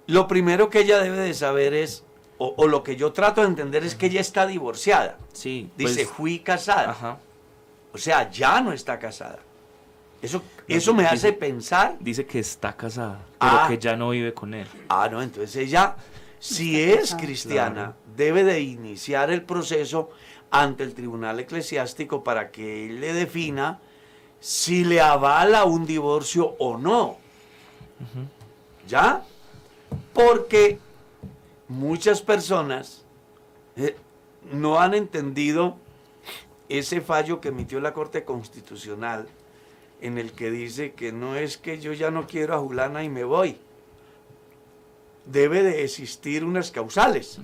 [0.07, 2.03] Lo primero que ella debe de saber es,
[2.37, 5.17] o, lo que yo trato de entender es que ella está divorciada.
[5.31, 5.69] Sí.
[5.77, 7.19] Dice, pues, fui casada.
[7.93, 9.39] O sea, ya no está casada.
[10.21, 11.97] Eso, eso me hace pensar.
[11.99, 13.65] Dice que está casada, pero ah.
[13.67, 14.67] que ya no vive con él.
[14.89, 15.95] Ah, no, entonces ella,
[16.39, 20.09] si es cristiana, debe de iniciar el proceso
[20.51, 23.79] ante el tribunal eclesiástico para que él le defina
[24.39, 27.17] si le avala un divorcio o no.
[28.87, 29.23] ¿Ya?
[30.13, 30.79] Porque
[31.67, 33.03] muchas personas
[33.77, 33.95] eh,
[34.51, 35.77] no han entendido
[36.67, 39.27] ese fallo que emitió la Corte Constitucional
[40.01, 43.09] en el que dice que no es que yo ya no quiero a Julana y
[43.09, 43.57] me voy.
[45.25, 47.39] Debe de existir unas causales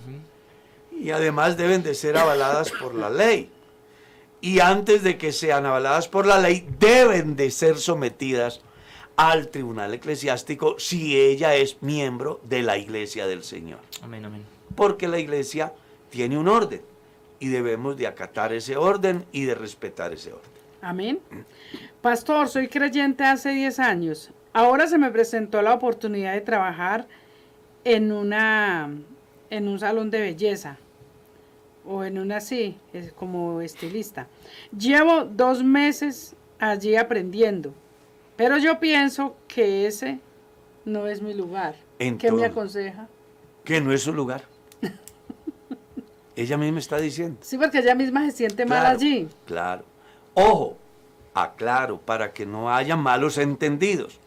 [0.99, 3.49] y además deben de ser avaladas por la ley.
[4.41, 8.61] Y antes de que sean avaladas por la ley, deben de ser sometidas
[9.15, 13.79] al tribunal eclesiástico si ella es miembro de la iglesia del Señor.
[14.03, 14.43] Amén, amén.
[14.75, 15.73] Porque la iglesia
[16.11, 16.81] tiene un orden
[17.39, 20.51] y debemos de acatar ese orden y de respetar ese orden.
[20.81, 21.19] Amén.
[22.01, 24.31] Pastor, soy creyente hace 10 años.
[24.53, 27.07] Ahora se me presentó la oportunidad de trabajar
[27.83, 28.91] en una
[29.49, 30.77] en un salón de belleza
[31.87, 32.77] o en una así,
[33.15, 34.27] como estilista.
[34.77, 37.73] Llevo dos meses allí aprendiendo,
[38.35, 40.19] pero yo pienso que ese
[40.85, 41.75] no es mi lugar.
[41.97, 43.07] ¿Qué me aconseja?
[43.63, 44.43] Que no es su lugar.
[46.35, 47.39] ella misma está diciendo.
[47.41, 49.27] Sí, porque ella misma se siente mal allí.
[49.45, 49.83] Claro.
[50.33, 50.77] Ojo,
[51.33, 54.19] aclaro, para que no haya malos entendidos.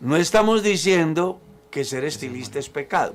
[0.00, 1.40] No estamos diciendo
[1.70, 3.14] que ser estilista es pecado.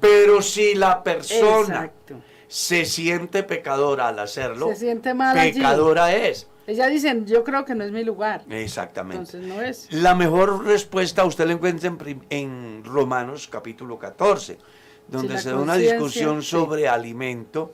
[0.00, 6.48] Pero si la persona Exacto se siente pecadora al hacerlo, se siente mal pecadora es.
[6.66, 8.44] Ella dice, yo creo que no es mi lugar.
[8.50, 9.38] Exactamente.
[9.38, 9.88] Entonces no es.
[9.90, 11.90] La mejor respuesta usted la encuentra
[12.28, 14.58] en, Romanos capítulo 14,
[15.06, 17.72] donde se da una discusión sobre alimento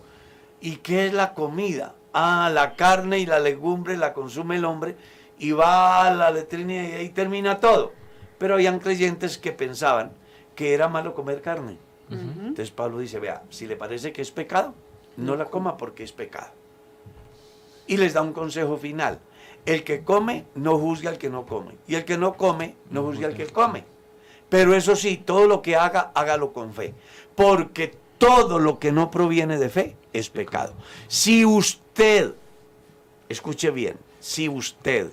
[0.61, 1.97] y qué es la comida.
[2.13, 4.95] Ah, la carne y la legumbre la consume el hombre
[5.41, 7.93] y va a la letrina y ahí termina todo.
[8.39, 10.13] Pero habían creyentes que pensaban
[10.55, 11.79] que era malo comer carne.
[12.11, 14.75] Entonces Pablo dice, vea, si le parece que es pecado,
[15.17, 16.53] no la coma porque es pecado.
[17.87, 19.19] Y les da un consejo final.
[19.67, 21.77] El que come, no juzgue al que no come.
[21.87, 23.85] Y el que no come, no juzgue al que come.
[24.49, 26.95] Pero eso sí, todo lo que haga, hágalo con fe.
[27.35, 30.75] Porque todo lo que no proviene de fe es pecado.
[31.09, 32.35] Si usted,
[33.29, 35.11] escuche bien, si usted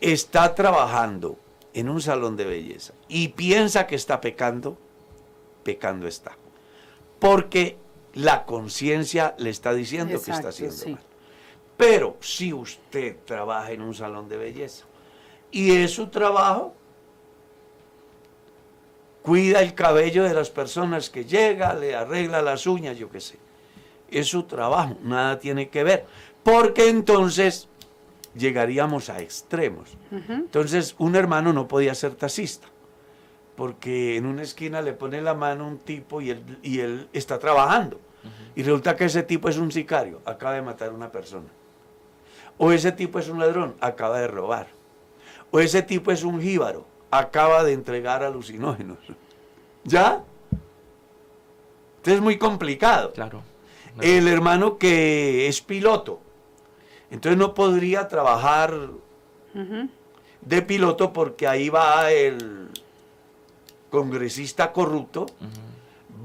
[0.00, 1.36] está trabajando
[1.74, 4.78] en un salón de belleza y piensa que está pecando,
[5.62, 6.36] pecando está.
[7.18, 7.76] Porque
[8.14, 11.00] la conciencia le está diciendo que está haciendo mal.
[11.76, 14.84] Pero si usted trabaja en un salón de belleza
[15.50, 16.74] y es su trabajo,
[19.22, 23.38] cuida el cabello de las personas que llega, le arregla las uñas, yo qué sé.
[24.10, 26.06] Es su trabajo, nada tiene que ver.
[26.42, 27.68] Porque entonces
[28.34, 29.96] llegaríamos a extremos.
[30.10, 32.71] Entonces un hermano no podía ser taxista
[33.56, 37.38] porque en una esquina le pone la mano un tipo y él, y él está
[37.38, 38.00] trabajando.
[38.54, 41.48] Y resulta que ese tipo es un sicario, acaba de matar a una persona.
[42.58, 44.68] O ese tipo es un ladrón, acaba de robar.
[45.50, 48.98] O ese tipo es un jíbaro, acaba de entregar alucinógenos.
[49.84, 50.22] ¿Ya?
[51.96, 53.12] Entonces es muy complicado.
[53.12, 53.42] Claro.
[54.00, 56.20] El hermano que es piloto,
[57.10, 58.74] entonces no podría trabajar
[60.40, 62.70] de piloto porque ahí va el,
[63.92, 65.26] congresista corrupto,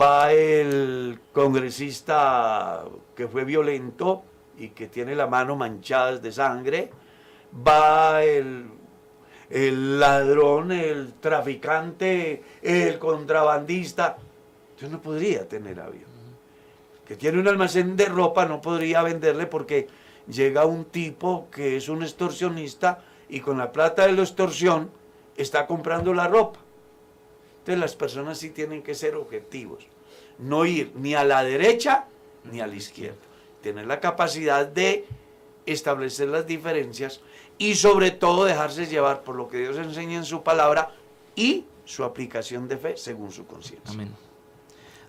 [0.01, 4.23] va el congresista que fue violento
[4.57, 6.89] y que tiene la mano manchada de sangre,
[7.67, 8.69] va el,
[9.99, 14.15] ladrón, el traficante, el contrabandista.
[14.79, 16.15] Yo no podría tener avión.
[17.05, 19.87] Que tiene un almacén de ropa no podría venderle porque
[20.27, 24.89] llega un tipo que es un extorsionista y con la plata de la extorsión
[25.35, 26.59] está comprando la ropa.
[27.67, 29.85] Entonces las personas sí tienen que ser objetivos.
[30.39, 32.05] No ir ni a la derecha
[32.49, 33.17] ni a la izquierda.
[33.61, 35.05] Tener la capacidad de
[35.65, 37.19] establecer las diferencias
[37.57, 40.95] y sobre todo dejarse llevar por lo que Dios enseña en su palabra
[41.35, 43.93] y su aplicación de fe según su conciencia.
[43.93, 44.15] Amén.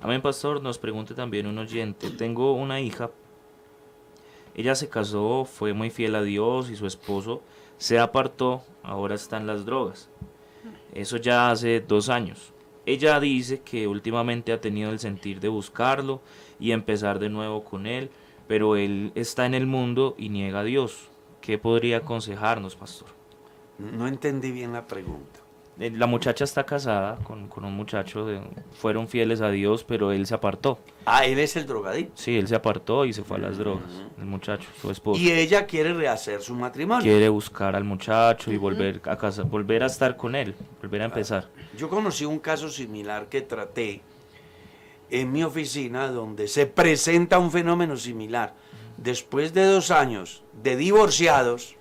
[0.01, 0.61] Amén, pastor.
[0.61, 2.11] Nos pregunta también un oyente.
[2.11, 3.13] Tengo una hija.
[4.57, 7.41] Ella se casó, fue muy fiel a Dios y su esposo
[7.77, 10.09] se apartó, ahora están las drogas.
[10.95, 12.53] Eso ya hace dos años.
[12.87, 16.23] Ella dice que últimamente ha tenido el sentir de buscarlo
[16.59, 18.11] y empezar de nuevo con él,
[18.47, 21.09] pero él está en el mundo y niega a Dios.
[21.43, 23.09] ¿Qué podría aconsejarnos, pastor?
[23.79, 25.41] No entendí bien la pregunta.
[25.81, 28.41] Eh, La muchacha está casada con, con un muchacho, de-
[28.81, 30.79] fueron fieles a Dios, pero él se apartó.
[31.07, 32.13] Ah, él es el drogadicto.
[32.17, 35.21] Sí, él se apartó y se fue a las drogas, el muchacho, su esposo.
[35.21, 37.03] Y ella quiere rehacer su matrimonio.
[37.05, 41.05] Quiere buscar al muchacho y volver a casa, volver a estar con él, volver a
[41.07, 41.49] empezar.
[41.77, 44.03] Yo conocí un caso similar que traté
[45.11, 48.53] en mi oficina donde se presenta un fenómeno similar.
[48.97, 51.77] Después de dos años de divorciados,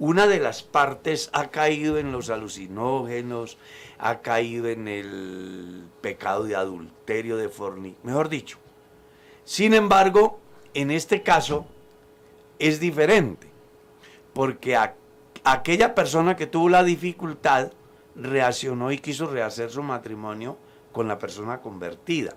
[0.00, 3.58] una de las partes ha caído en los alucinógenos,
[3.98, 8.56] ha caído en el pecado de adulterio, de forni, mejor dicho.
[9.44, 10.40] Sin embargo,
[10.72, 11.66] en este caso
[12.58, 13.46] es diferente,
[14.32, 14.78] porque
[15.44, 17.72] aquella persona que tuvo la dificultad
[18.16, 20.56] reaccionó y quiso rehacer su matrimonio
[20.92, 22.36] con la persona convertida.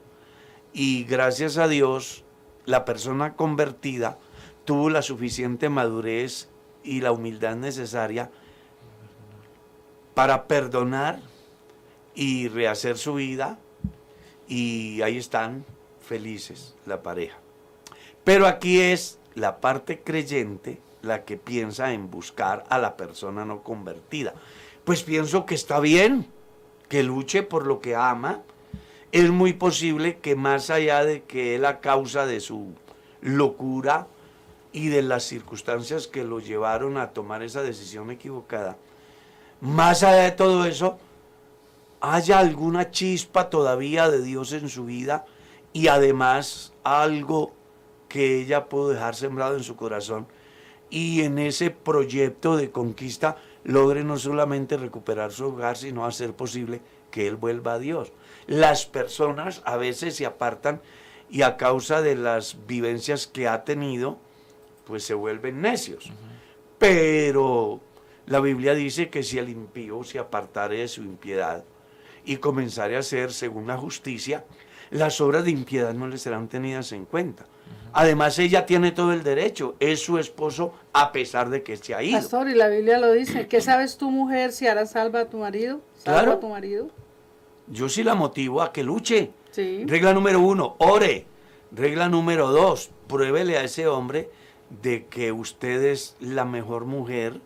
[0.74, 2.26] Y gracias a Dios,
[2.66, 4.20] la persona convertida
[4.66, 6.50] tuvo la suficiente madurez
[6.84, 8.30] y la humildad necesaria
[10.14, 11.20] para perdonar
[12.16, 13.58] y rehacer su vida.
[14.48, 15.66] Y ahí están
[16.02, 17.38] felices la pareja.
[18.24, 23.64] Pero aquí es la parte creyente la que piensa en buscar a la persona no
[23.64, 24.34] convertida.
[24.84, 26.28] Pues pienso que está bien
[26.90, 28.42] que luche por lo que ama.
[29.12, 32.74] Es muy posible que más allá de que él a causa de su
[33.22, 34.08] locura
[34.74, 38.78] y de las circunstancias que lo llevaron a tomar esa decisión equivocada,
[39.62, 41.00] más allá de todo eso,
[42.02, 45.26] haya alguna chispa todavía de Dios en su vida
[45.72, 47.54] y además algo
[48.10, 50.28] que ella pudo dejar sembrado en su corazón.
[50.90, 56.82] Y en ese proyecto de conquista logre no solamente recuperar su hogar, sino hacer posible
[57.10, 58.12] que él vuelva a Dios.
[58.48, 60.82] Las personas a veces se apartan
[61.30, 64.20] y a causa de las vivencias que ha tenido,
[64.86, 66.12] pues se vuelven necios.
[66.78, 67.80] Pero
[68.26, 71.64] la Biblia dice que si el impío se apartare de su impiedad
[72.26, 74.46] y comenzare a hacer según la justicia,
[74.90, 77.46] las obras de impiedad no le serán tenidas en cuenta.
[77.96, 82.02] Además, ella tiene todo el derecho, es su esposo a pesar de que se ha
[82.02, 82.18] ido.
[82.18, 83.48] Pastor, y la Biblia lo dice.
[83.48, 85.80] ¿Qué sabes tú, mujer, si harás salva a tu marido?
[85.98, 86.32] ¿Salva Claro.
[86.34, 86.90] a tu marido?
[87.68, 89.32] Yo sí la motivo a que luche.
[89.52, 89.84] Sí.
[89.86, 91.28] Regla número uno, ore.
[91.72, 94.30] Regla número dos, pruébele a ese hombre
[94.82, 97.42] de que usted es la mejor mujer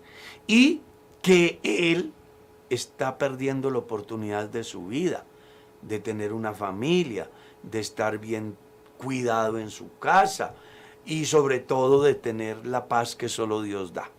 [0.45, 0.81] y
[1.21, 2.13] que él
[2.69, 5.25] está perdiendo la oportunidad de su vida,
[5.81, 7.29] de tener una familia,
[7.63, 8.55] de estar bien
[8.97, 10.53] cuidado en su casa
[11.05, 14.09] y sobre todo de tener la paz que solo Dios da.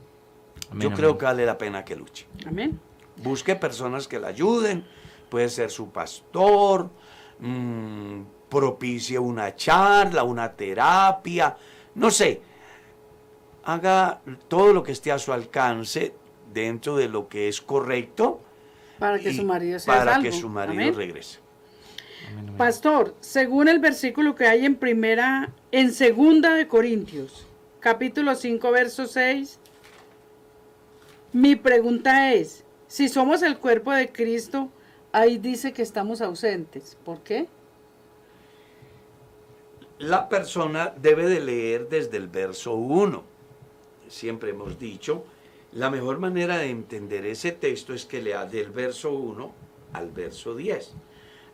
[0.70, 0.96] Amén, Yo amén.
[0.96, 2.26] creo que vale la pena que luche.
[2.46, 2.78] Amén.
[3.16, 4.86] Busque personas que la ayuden,
[5.28, 6.88] puede ser su pastor,
[7.40, 11.56] mm, propicie una charla, una terapia,
[11.94, 12.42] no sé.
[13.68, 16.14] Haga todo lo que esté a su alcance
[16.54, 18.40] dentro de lo que es correcto
[18.98, 20.24] Para que su marido sea para salvo.
[20.24, 20.94] que su marido Amén.
[20.94, 21.38] regrese.
[22.56, 27.46] Pastor, según el versículo que hay en primera, en segunda de Corintios,
[27.80, 29.60] capítulo 5, verso 6,
[31.34, 34.70] mi pregunta es, si somos el cuerpo de Cristo,
[35.12, 36.96] ahí dice que estamos ausentes.
[37.04, 37.48] ¿Por qué?
[39.98, 43.27] La persona debe de leer desde el verso 1.
[44.08, 45.24] Siempre hemos dicho,
[45.72, 49.52] la mejor manera de entender ese texto es que lea del verso 1
[49.92, 50.92] al verso 10.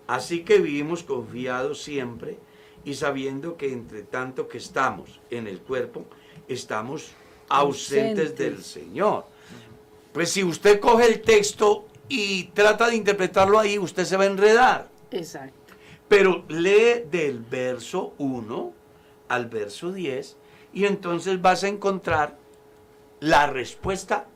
[0.06, 2.38] Así que vivimos confiados siempre
[2.84, 6.04] y sabiendo que entre tanto que estamos en el cuerpo,
[6.48, 7.12] estamos
[7.48, 8.38] ausentes, Ausentes.
[8.38, 9.26] del Señor.
[10.12, 14.28] Pues si usted coge el texto y trata de interpretarlo ahí, usted se va a
[14.28, 14.88] enredar.
[15.10, 15.74] Exacto.
[16.08, 18.72] Pero lee del verso 1
[19.28, 20.36] al verso 10
[20.72, 22.36] y entonces vas a encontrar
[23.24, 24.26] la respuesta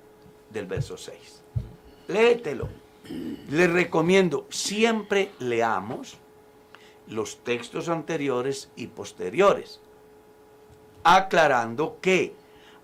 [0.51, 1.43] del verso 6.
[2.09, 2.69] Léetelo.
[3.51, 6.17] Les recomiendo, siempre leamos
[7.07, 9.81] los textos anteriores y posteriores,
[11.05, 12.35] aclarando que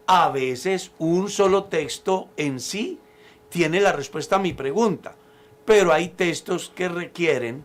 [0.06, 2.98] a veces un solo texto en sí
[3.48, 5.16] tiene la respuesta a mi pregunta,
[5.64, 7.64] pero hay textos que requieren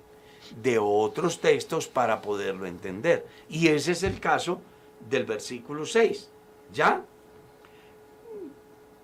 [0.62, 3.28] de otros textos para poderlo entender.
[3.50, 4.62] Y ese es el caso
[5.10, 6.30] del versículo 6.
[6.74, 7.04] ¿Ya?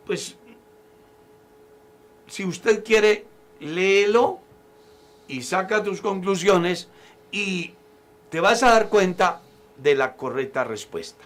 [0.06, 0.38] Pues,
[2.28, 3.26] si usted quiere,
[3.60, 4.40] léelo
[5.28, 6.90] y saca tus conclusiones
[7.32, 7.74] y
[8.30, 9.42] te vas a dar cuenta
[9.78, 11.24] de la correcta respuesta.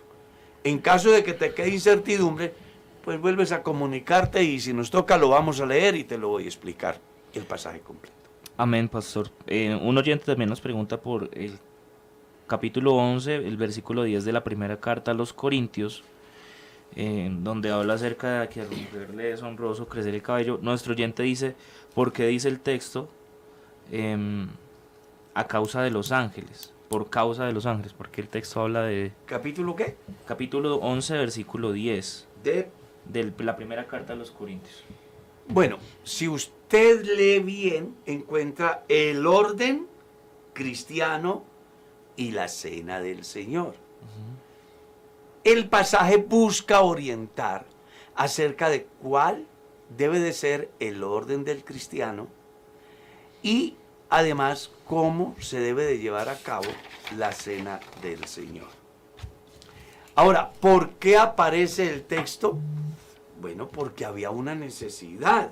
[0.64, 2.54] En caso de que te quede incertidumbre,
[3.04, 6.30] pues vuelves a comunicarte y si nos toca lo vamos a leer y te lo
[6.30, 7.00] voy a explicar
[7.34, 8.16] el pasaje completo.
[8.58, 9.30] Amén, pastor.
[9.48, 11.58] Eh, un oyente también nos pregunta por el
[12.48, 16.04] capítulo 11, el versículo 10 de la primera carta a los Corintios,
[16.96, 20.60] eh, donde habla acerca de que a la mujer le es honroso crecer el cabello.
[20.62, 21.56] Nuestro oyente dice,
[21.94, 23.10] ¿por qué dice el texto?
[23.92, 24.48] Em,
[25.34, 29.12] a causa de los ángeles, por causa de los ángeles, porque el texto habla de...
[29.26, 29.96] ¿Capítulo qué?
[30.26, 32.70] Capítulo 11, versículo 10 De
[33.10, 34.84] de la primera carta a los Corintios.
[35.48, 39.88] Bueno, si usted lee bien, encuentra el orden
[40.54, 41.44] cristiano
[42.16, 43.74] y la cena del Señor.
[45.44, 47.66] El pasaje busca orientar
[48.16, 49.48] acerca de cuál
[49.96, 52.28] debe de ser el orden del cristiano
[53.42, 53.76] y
[54.10, 56.68] además cómo se debe de llevar a cabo
[57.18, 58.68] la cena del Señor.
[60.16, 62.58] Ahora, ¿por qué aparece el texto?
[63.40, 65.52] Bueno, porque había una necesidad.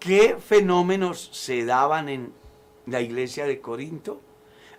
[0.00, 2.32] ¿Qué fenómenos se daban en
[2.86, 4.20] la iglesia de Corinto?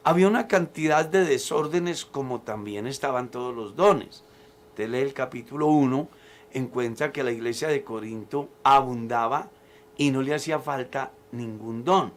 [0.03, 4.23] Había una cantidad de desórdenes como también estaban todos los dones.
[4.69, 6.07] Usted lee el capítulo 1,
[6.53, 9.49] encuentra que la iglesia de Corinto abundaba
[9.97, 12.13] y no le hacía falta ningún don.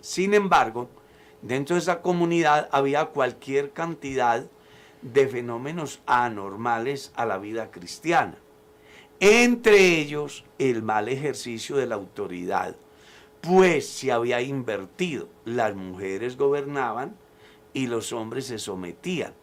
[0.00, 0.88] Sin embargo,
[1.40, 4.44] dentro de esa comunidad había cualquier cantidad
[5.00, 8.36] de fenómenos anormales a la vida cristiana
[9.24, 12.74] entre ellos el mal ejercicio de la autoridad,
[13.40, 17.14] pues se había invertido, las mujeres gobernaban
[17.74, 19.34] y los hombres se sometían,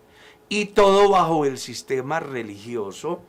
[0.49, 3.21] y todo bajo el sistema religioso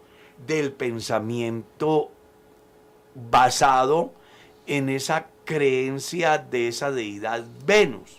[0.46, 2.10] del pensamiento
[3.30, 4.12] basado
[4.66, 8.18] en esa creencia de esa deidad Venus.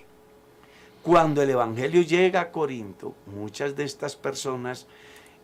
[1.01, 4.85] Cuando el Evangelio llega a Corinto, muchas de estas personas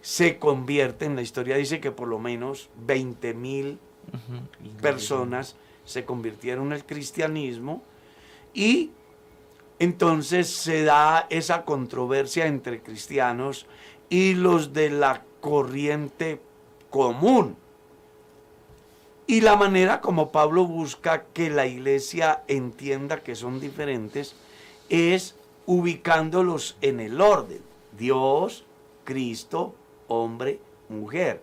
[0.01, 3.79] se convierte en la historia dice que por lo menos 20 mil
[4.81, 7.81] personas se convirtieron al cristianismo
[8.53, 8.91] y
[9.79, 13.67] entonces se da esa controversia entre cristianos
[14.09, 16.41] y los de la corriente
[16.89, 17.55] común.
[19.27, 24.35] Y la manera como Pablo busca que la iglesia entienda que son diferentes
[24.89, 27.61] es ubicándolos en el orden.
[27.97, 28.63] Dios,
[29.03, 29.75] Cristo,
[30.07, 31.41] hombre, mujer,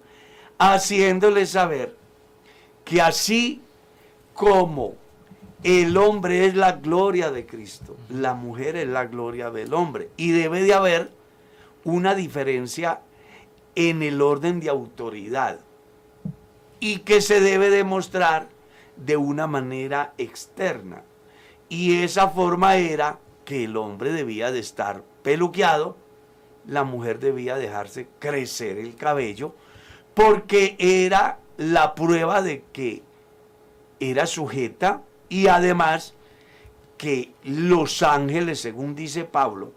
[0.59, 1.95] haciéndole saber
[2.85, 3.61] que así
[4.33, 4.95] como
[5.65, 10.11] el hombre es la gloria de Cristo, la mujer es la gloria del hombre.
[10.17, 11.11] Y debe de haber
[11.83, 13.01] una diferencia
[13.75, 15.59] en el orden de autoridad
[16.79, 18.49] y que se debe demostrar
[18.97, 21.03] de una manera externa.
[21.69, 25.97] Y esa forma era que el hombre debía de estar peluqueado
[26.67, 29.55] la mujer debía dejarse crecer el cabello
[30.15, 33.03] porque era la prueba de que
[34.01, 36.15] era sujeta y además
[36.99, 39.73] que los ángeles, según dice Pablo,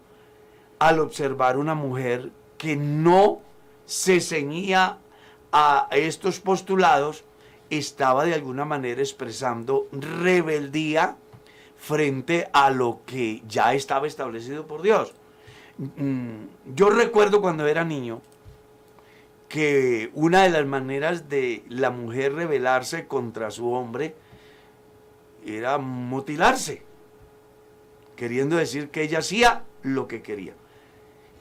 [0.78, 3.40] al observar una mujer que no
[3.84, 4.98] se ceñía
[5.52, 7.24] a estos postulados,
[7.70, 11.16] estaba de alguna manera expresando rebeldía
[11.76, 15.14] frente a lo que ya estaba establecido por Dios.
[15.78, 18.20] Mm, yo recuerdo cuando era niño
[19.48, 24.14] que una de las maneras de la mujer rebelarse contra su hombre
[25.44, 26.82] era mutilarse,
[28.16, 30.54] queriendo decir que ella hacía lo que quería.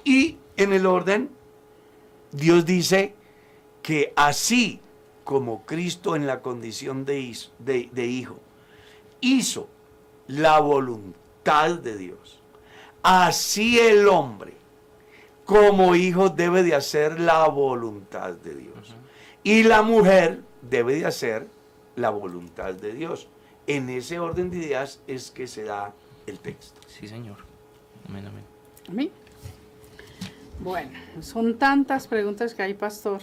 [0.03, 1.29] Y en el orden,
[2.31, 3.15] Dios dice
[3.81, 4.79] que así
[5.23, 8.39] como Cristo en la condición de, de hijo
[9.19, 9.67] hizo
[10.27, 12.37] la voluntad de Dios,
[13.09, 14.53] Así el hombre,
[15.45, 18.95] como hijo, debe de hacer la voluntad de Dios.
[19.43, 21.47] Y la mujer debe de hacer
[21.95, 23.29] la voluntad de Dios.
[23.68, 25.93] En ese orden de ideas es que se da
[26.26, 26.80] el texto.
[26.88, 27.38] Sí, Señor.
[28.07, 28.43] Amén, amén.
[28.89, 29.11] Amén.
[30.59, 30.91] Bueno,
[31.22, 33.22] son tantas preguntas que hay, pastor.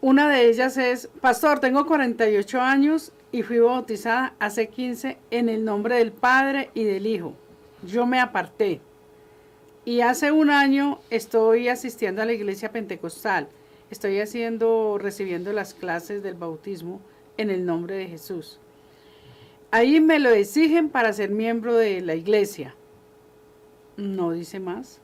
[0.00, 5.64] Una de ellas es, Pastor, tengo 48 años y fui bautizada hace 15 en el
[5.64, 7.34] nombre del Padre y del Hijo.
[7.82, 8.80] Yo me aparté.
[9.84, 13.48] Y hace un año estoy asistiendo a la iglesia pentecostal.
[13.90, 17.00] Estoy haciendo, recibiendo las clases del bautismo
[17.36, 18.60] en el nombre de Jesús.
[19.70, 22.74] Ahí me lo exigen para ser miembro de la iglesia.
[23.96, 25.00] No dice más.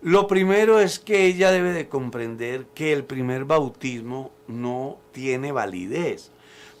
[0.00, 6.30] Lo primero es que ella debe de comprender que el primer bautismo no tiene validez.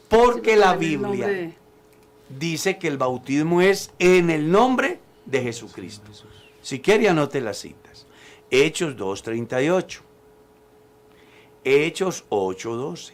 [0.08, 1.54] Porque la Biblia de-
[2.28, 6.10] dice que el bautismo es en el nombre de Jesucristo.
[6.62, 8.06] Si quiere anote las citas.
[8.50, 10.00] Hechos 2.38.
[11.64, 13.12] Hechos 8.12.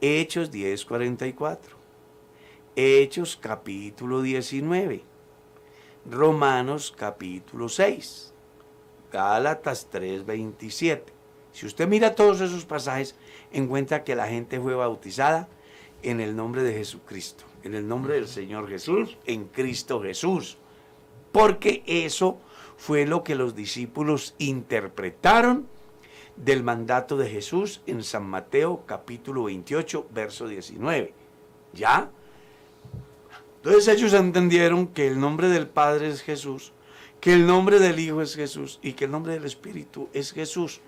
[0.00, 1.58] Hechos 10.44.
[2.80, 5.02] Hechos capítulo 19.
[6.08, 8.32] Romanos capítulo 6.
[9.10, 11.02] Gálatas 3.27.
[11.50, 13.16] Si usted mira todos esos pasajes,
[13.50, 15.48] encuentra que la gente fue bautizada
[16.04, 20.56] en el nombre de Jesucristo, en el nombre del Señor Jesús, en Cristo Jesús.
[21.32, 22.38] Porque eso
[22.76, 25.66] fue lo que los discípulos interpretaron
[26.36, 31.12] del mandato de Jesús en San Mateo capítulo 28, verso 19.
[31.72, 32.12] ¿Ya?
[33.62, 36.72] Entonces ellos entendieron que el nombre del Padre es Jesús,
[37.20, 40.80] que el nombre del Hijo es Jesús y que el nombre del Espíritu es Jesús.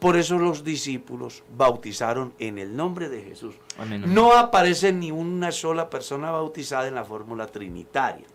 [0.00, 3.54] Por eso los discípulos bautizaron en el nombre de Jesús.
[3.78, 4.14] Amén, amén.
[4.14, 8.26] No aparece ni una sola persona bautizada en la fórmula trinitaria.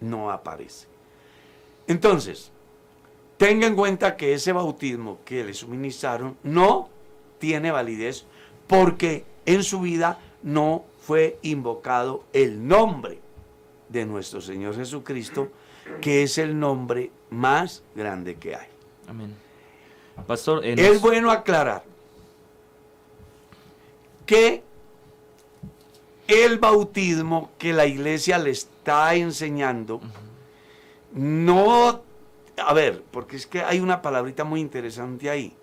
[0.00, 0.86] No aparece.
[1.88, 2.52] Entonces,
[3.36, 6.88] tenga en cuenta que ese bautismo que le suministraron no
[7.38, 8.24] tiene validez
[8.66, 13.20] porque en su vida no fue invocado el nombre
[13.88, 15.48] de nuestro Señor Jesucristo,
[16.00, 18.66] que es el nombre más grande que hay.
[19.06, 19.32] Amén.
[20.26, 21.84] Pastor, eh, Es bueno aclarar
[24.26, 24.64] que
[26.26, 30.00] el bautismo que la iglesia le está enseñando
[31.12, 32.02] no,
[32.58, 35.54] a ver, porque es que hay una palabrita muy interesante ahí.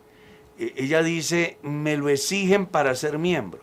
[0.57, 3.59] E- Ella dice, me lo exigen para ser miembro.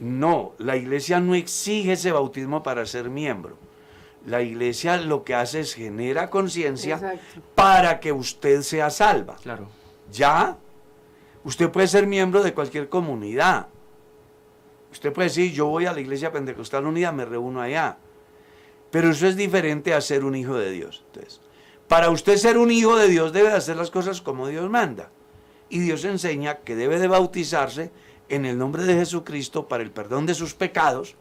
[0.00, 3.56] No, la iglesia no exige ese bautismo para ser miembro.
[4.26, 7.18] La iglesia lo que hace es genera conciencia
[7.54, 9.36] para que usted sea salva.
[9.42, 9.68] Claro.
[10.12, 10.56] Ya,
[11.44, 13.68] usted puede ser miembro de cualquier comunidad.
[14.92, 17.98] Usted puede decir, yo voy a la iglesia pentecostal unida, me reúno allá.
[18.90, 21.04] Pero eso es diferente a ser un hijo de Dios.
[21.06, 21.40] Entonces,
[21.88, 25.10] para usted ser un hijo de Dios debe de hacer las cosas como Dios manda.
[25.68, 27.90] Y Dios enseña que debe de bautizarse
[28.28, 31.14] en el nombre de Jesucristo para el perdón de sus pecados,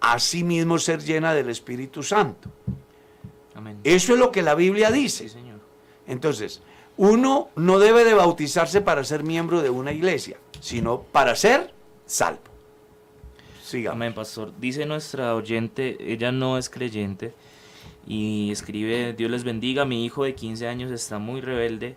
[0.00, 2.48] asimismo ser llena del Espíritu Santo.
[3.54, 3.78] Amén.
[3.84, 5.24] Eso es lo que la Biblia dice.
[5.24, 5.60] Sí, Señor.
[6.06, 6.62] Entonces,
[6.96, 11.72] uno no debe de bautizarse para ser miembro de una iglesia, sino para ser
[12.06, 12.40] salvo.
[13.62, 13.96] Sigamos.
[13.96, 14.52] Amén, pastor.
[14.58, 17.32] Dice nuestra oyente, ella no es creyente
[18.06, 21.96] y escribe, Dios les bendiga, mi hijo de 15 años está muy rebelde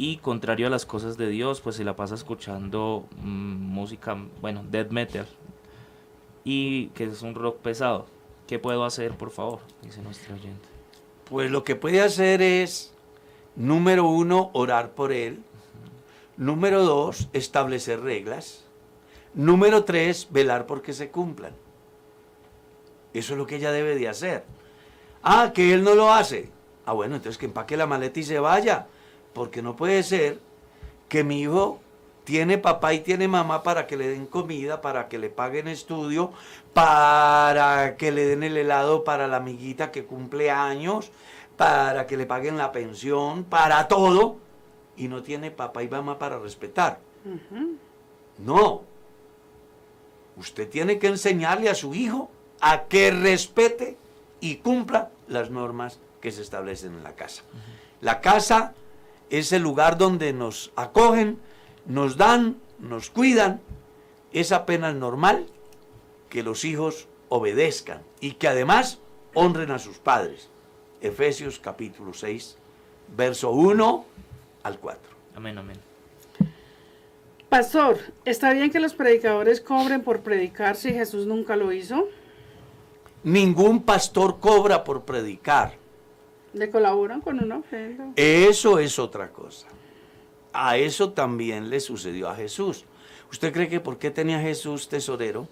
[0.00, 4.64] y contrario a las cosas de Dios, pues se la pasa escuchando mm, música, bueno,
[4.70, 5.26] death metal
[6.42, 8.06] y que es un rock pesado.
[8.46, 9.58] ¿Qué puedo hacer, por favor?
[9.82, 10.66] Dice nuestra oyente.
[11.28, 12.94] Pues lo que puede hacer es,
[13.56, 15.42] número uno, orar por él.
[16.38, 18.64] Número dos, establecer reglas.
[19.34, 21.52] Número tres, velar porque se cumplan.
[23.12, 24.44] Eso es lo que ella debe de hacer.
[25.22, 26.48] Ah, que él no lo hace.
[26.86, 28.86] Ah, bueno, entonces que empaque la maleta y se vaya.
[29.32, 30.38] Porque no puede ser
[31.08, 31.80] que mi hijo
[32.24, 36.32] tiene papá y tiene mamá para que le den comida, para que le paguen estudio,
[36.72, 41.10] para que le den el helado para la amiguita que cumple años,
[41.56, 44.36] para que le paguen la pensión, para todo,
[44.96, 47.00] y no tiene papá y mamá para respetar.
[48.38, 48.82] No.
[50.36, 53.96] Usted tiene que enseñarle a su hijo a que respete
[54.40, 57.42] y cumpla las normas que se establecen en la casa.
[58.00, 58.74] La casa
[59.30, 61.38] es el lugar donde nos acogen,
[61.86, 63.60] nos dan, nos cuidan.
[64.32, 65.46] Es apenas normal
[66.28, 68.98] que los hijos obedezcan y que además
[69.34, 70.50] honren a sus padres.
[71.00, 72.58] Efesios capítulo 6,
[73.16, 74.04] verso 1
[74.64, 75.00] al 4.
[75.36, 75.78] Amén, amén.
[77.48, 82.08] Pastor, ¿está bien que los predicadores cobren por predicar si Jesús nunca lo hizo?
[83.24, 85.79] Ningún pastor cobra por predicar.
[86.52, 88.12] ¿Le colaboran con una ofrenda?
[88.16, 89.68] Eso es otra cosa.
[90.52, 92.84] A eso también le sucedió a Jesús.
[93.30, 95.46] ¿Usted cree que por qué tenía Jesús tesorero?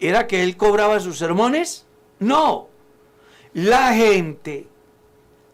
[0.00, 1.86] ¿Era que él cobraba sus sermones?
[2.18, 2.68] No.
[3.52, 4.66] La gente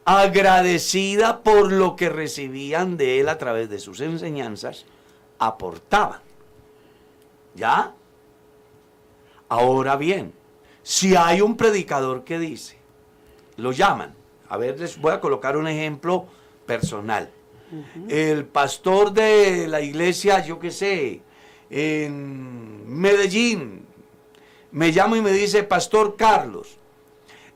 [0.04, 4.86] agradecida por lo que recibían de él a través de sus enseñanzas,
[5.38, 6.20] aportaban.
[7.54, 7.92] ¿Ya?
[9.50, 10.32] Ahora bien,
[10.82, 12.77] si hay un predicador que dice,
[13.58, 14.14] lo llaman,
[14.48, 16.26] a ver, les voy a colocar un ejemplo
[16.64, 17.30] personal.
[18.08, 21.20] El pastor de la iglesia, yo qué sé,
[21.68, 23.84] en Medellín,
[24.70, 26.78] me llama y me dice, Pastor Carlos,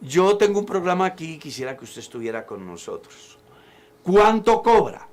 [0.03, 3.39] yo tengo un programa aquí y quisiera que usted estuviera con nosotros.
[4.03, 5.09] ¿Cuánto cobra?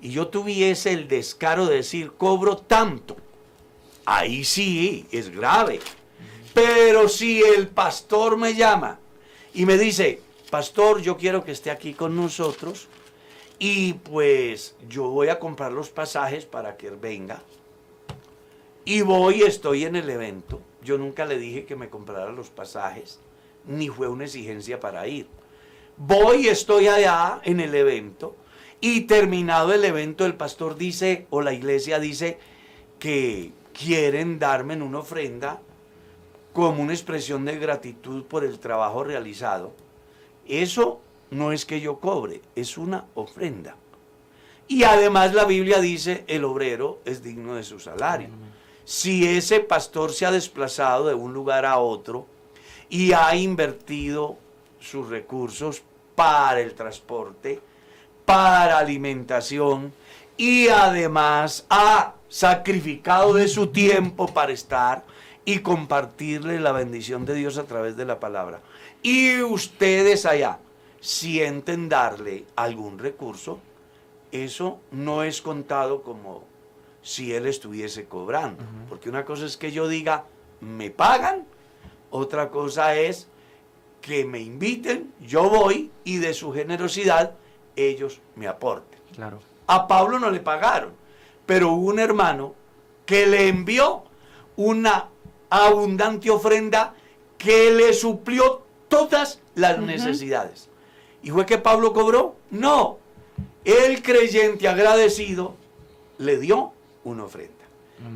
[0.00, 3.16] Y yo tuviese el descaro de decir, cobro tanto.
[4.06, 5.80] Ahí sí, es grave.
[6.54, 8.98] Pero si el pastor me llama
[9.56, 12.88] y me dice, pastor, yo quiero que esté aquí con nosotros
[13.58, 17.42] y pues yo voy a comprar los pasajes para que él venga.
[18.84, 20.60] Y voy, estoy en el evento.
[20.82, 23.18] Yo nunca le dije que me comprara los pasajes
[23.64, 25.26] ni fue una exigencia para ir.
[25.96, 28.36] Voy, estoy allá en el evento
[28.82, 32.38] y terminado el evento el pastor dice o la iglesia dice
[32.98, 35.62] que quieren darme en una ofrenda
[36.56, 39.74] como una expresión de gratitud por el trabajo realizado.
[40.48, 43.76] Eso no es que yo cobre, es una ofrenda.
[44.66, 48.30] Y además la Biblia dice, el obrero es digno de su salario.
[48.86, 52.26] Si ese pastor se ha desplazado de un lugar a otro,
[52.88, 54.38] y ha invertido
[54.80, 55.82] sus recursos
[56.14, 57.60] para el transporte,
[58.24, 59.92] para alimentación
[60.38, 65.04] y además ha sacrificado de su tiempo para estar
[65.46, 68.60] y compartirle la bendición de Dios a través de la palabra.
[69.02, 70.58] Y ustedes allá
[71.00, 73.60] sienten darle algún recurso,
[74.32, 76.44] eso no es contado como
[77.00, 78.64] si él estuviese cobrando.
[78.88, 80.24] Porque una cosa es que yo diga,
[80.60, 81.46] me pagan
[82.10, 83.28] otra cosa es
[84.00, 87.34] que me inviten, yo voy y de su generosidad
[87.76, 88.98] ellos me aporten.
[89.14, 89.40] Claro.
[89.66, 90.92] A Pablo no le pagaron,
[91.44, 92.54] pero hubo un hermano
[93.04, 94.04] que le envió
[94.56, 95.08] una
[95.50, 96.94] abundante ofrenda
[97.38, 100.68] que le suplió todas las necesidades.
[101.22, 102.36] ¿Y fue que Pablo cobró?
[102.50, 102.98] No.
[103.64, 105.54] El creyente agradecido
[106.18, 106.72] le dio
[107.04, 107.52] una ofrenda.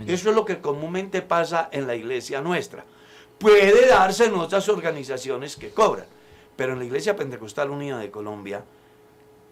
[0.06, 2.84] Eso es lo que comúnmente pasa en la iglesia nuestra.
[3.38, 6.06] Puede darse en otras organizaciones que cobran,
[6.56, 8.62] pero en la Iglesia Pentecostal Unida de Colombia,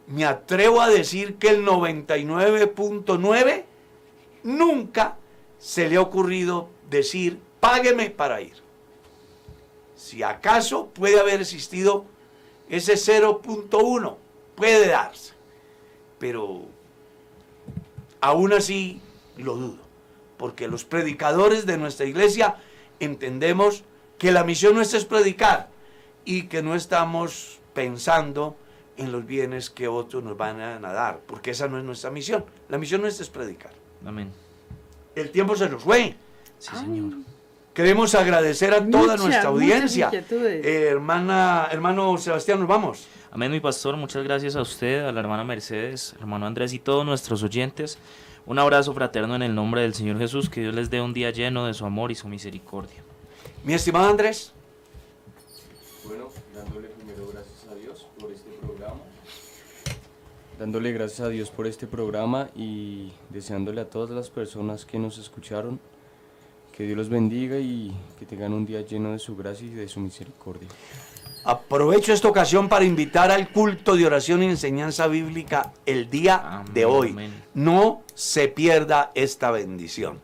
[0.08, 3.64] me atrevo a decir que el 99.9
[4.42, 5.16] nunca
[5.58, 8.54] se le ha ocurrido decir, págueme para ir.
[9.96, 12.06] Si acaso puede haber existido
[12.68, 14.16] ese 0.1,
[14.54, 15.34] puede darse,
[16.18, 16.66] pero
[18.20, 19.00] aún así
[19.36, 19.78] lo dudo,
[20.36, 22.56] porque los predicadores de nuestra iglesia
[23.00, 23.84] entendemos
[24.18, 25.70] que la misión nuestra es predicar
[26.24, 28.56] y que no estamos pensando
[28.96, 32.44] en los bienes que otros nos van a dar, porque esa no es nuestra misión.
[32.68, 33.72] La misión nuestra es predicar.
[34.04, 34.32] Amén.
[35.14, 36.16] El tiempo se nos fue.
[36.58, 37.14] Sí, Señor.
[37.78, 40.10] Queremos agradecer a toda nuestra audiencia.
[40.12, 43.06] Eh, hermana, hermano Sebastián, nos vamos.
[43.30, 43.96] Amén, mi pastor.
[43.96, 47.96] Muchas gracias a usted, a la hermana Mercedes, hermano Andrés y todos nuestros oyentes.
[48.46, 51.30] Un abrazo fraterno en el nombre del Señor Jesús, que Dios les dé un día
[51.30, 53.04] lleno de su amor y su misericordia.
[53.62, 54.52] Mi estimado Andrés.
[56.04, 59.00] Bueno, dándole primero gracias a Dios por este programa.
[60.58, 65.16] Dándole gracias a Dios por este programa y deseándole a todas las personas que nos
[65.18, 65.78] escucharon
[66.78, 69.88] que Dios los bendiga y que tengan un día lleno de su gracia y de
[69.88, 70.68] su misericordia.
[71.42, 76.84] Aprovecho esta ocasión para invitar al culto de oración y enseñanza bíblica el día de
[76.84, 77.16] hoy.
[77.52, 80.20] No se pierda esta bendición.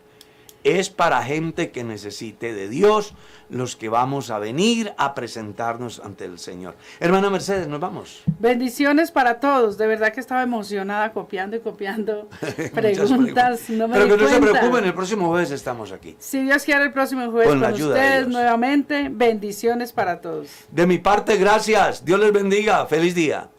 [0.64, 3.14] Es para gente que necesite de Dios,
[3.50, 6.74] los que vamos a venir a presentarnos ante el Señor.
[7.00, 8.22] Hermana Mercedes, nos vamos.
[8.40, 9.78] Bendiciones para todos.
[9.78, 12.28] De verdad que estaba emocionada copiando y copiando
[12.74, 13.68] preguntas.
[13.68, 16.16] No Pero que no se preocupen, el próximo jueves estamos aquí.
[16.18, 19.08] Si Dios quiere, el próximo jueves con, ustedes nuevamente.
[19.10, 20.48] Bendiciones para todos.
[20.70, 22.04] De mi parte, gracias.
[22.04, 22.86] Dios les bendiga.
[22.86, 23.50] Feliz día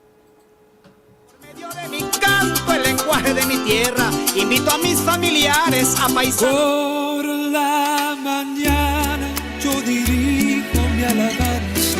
[1.73, 2.04] de mi
[2.53, 6.49] canto, el lenguaje de mi tierra, invito a mis familiares a paisar.
[6.49, 9.29] Por la mañana
[9.63, 11.99] yo dirijo mi alabanza.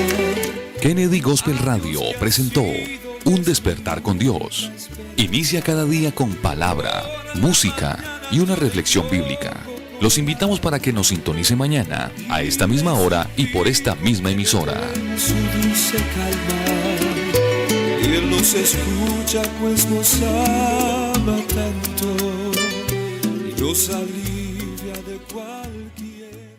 [0.82, 2.64] Kennedy Gospel Radio presentó
[3.26, 4.72] Un despertar con Dios.
[5.18, 7.04] Inicia cada día con palabra,
[7.36, 7.98] música
[8.32, 9.54] y una reflexión bíblica.
[10.02, 14.30] Los invitamos para que nos sintonice mañana, a esta misma hora y por esta misma
[14.30, 14.80] emisora.
[18.16, 22.08] Él nos escucha pues nos ama tanto.
[23.50, 26.56] Y nos alivia de cualquier...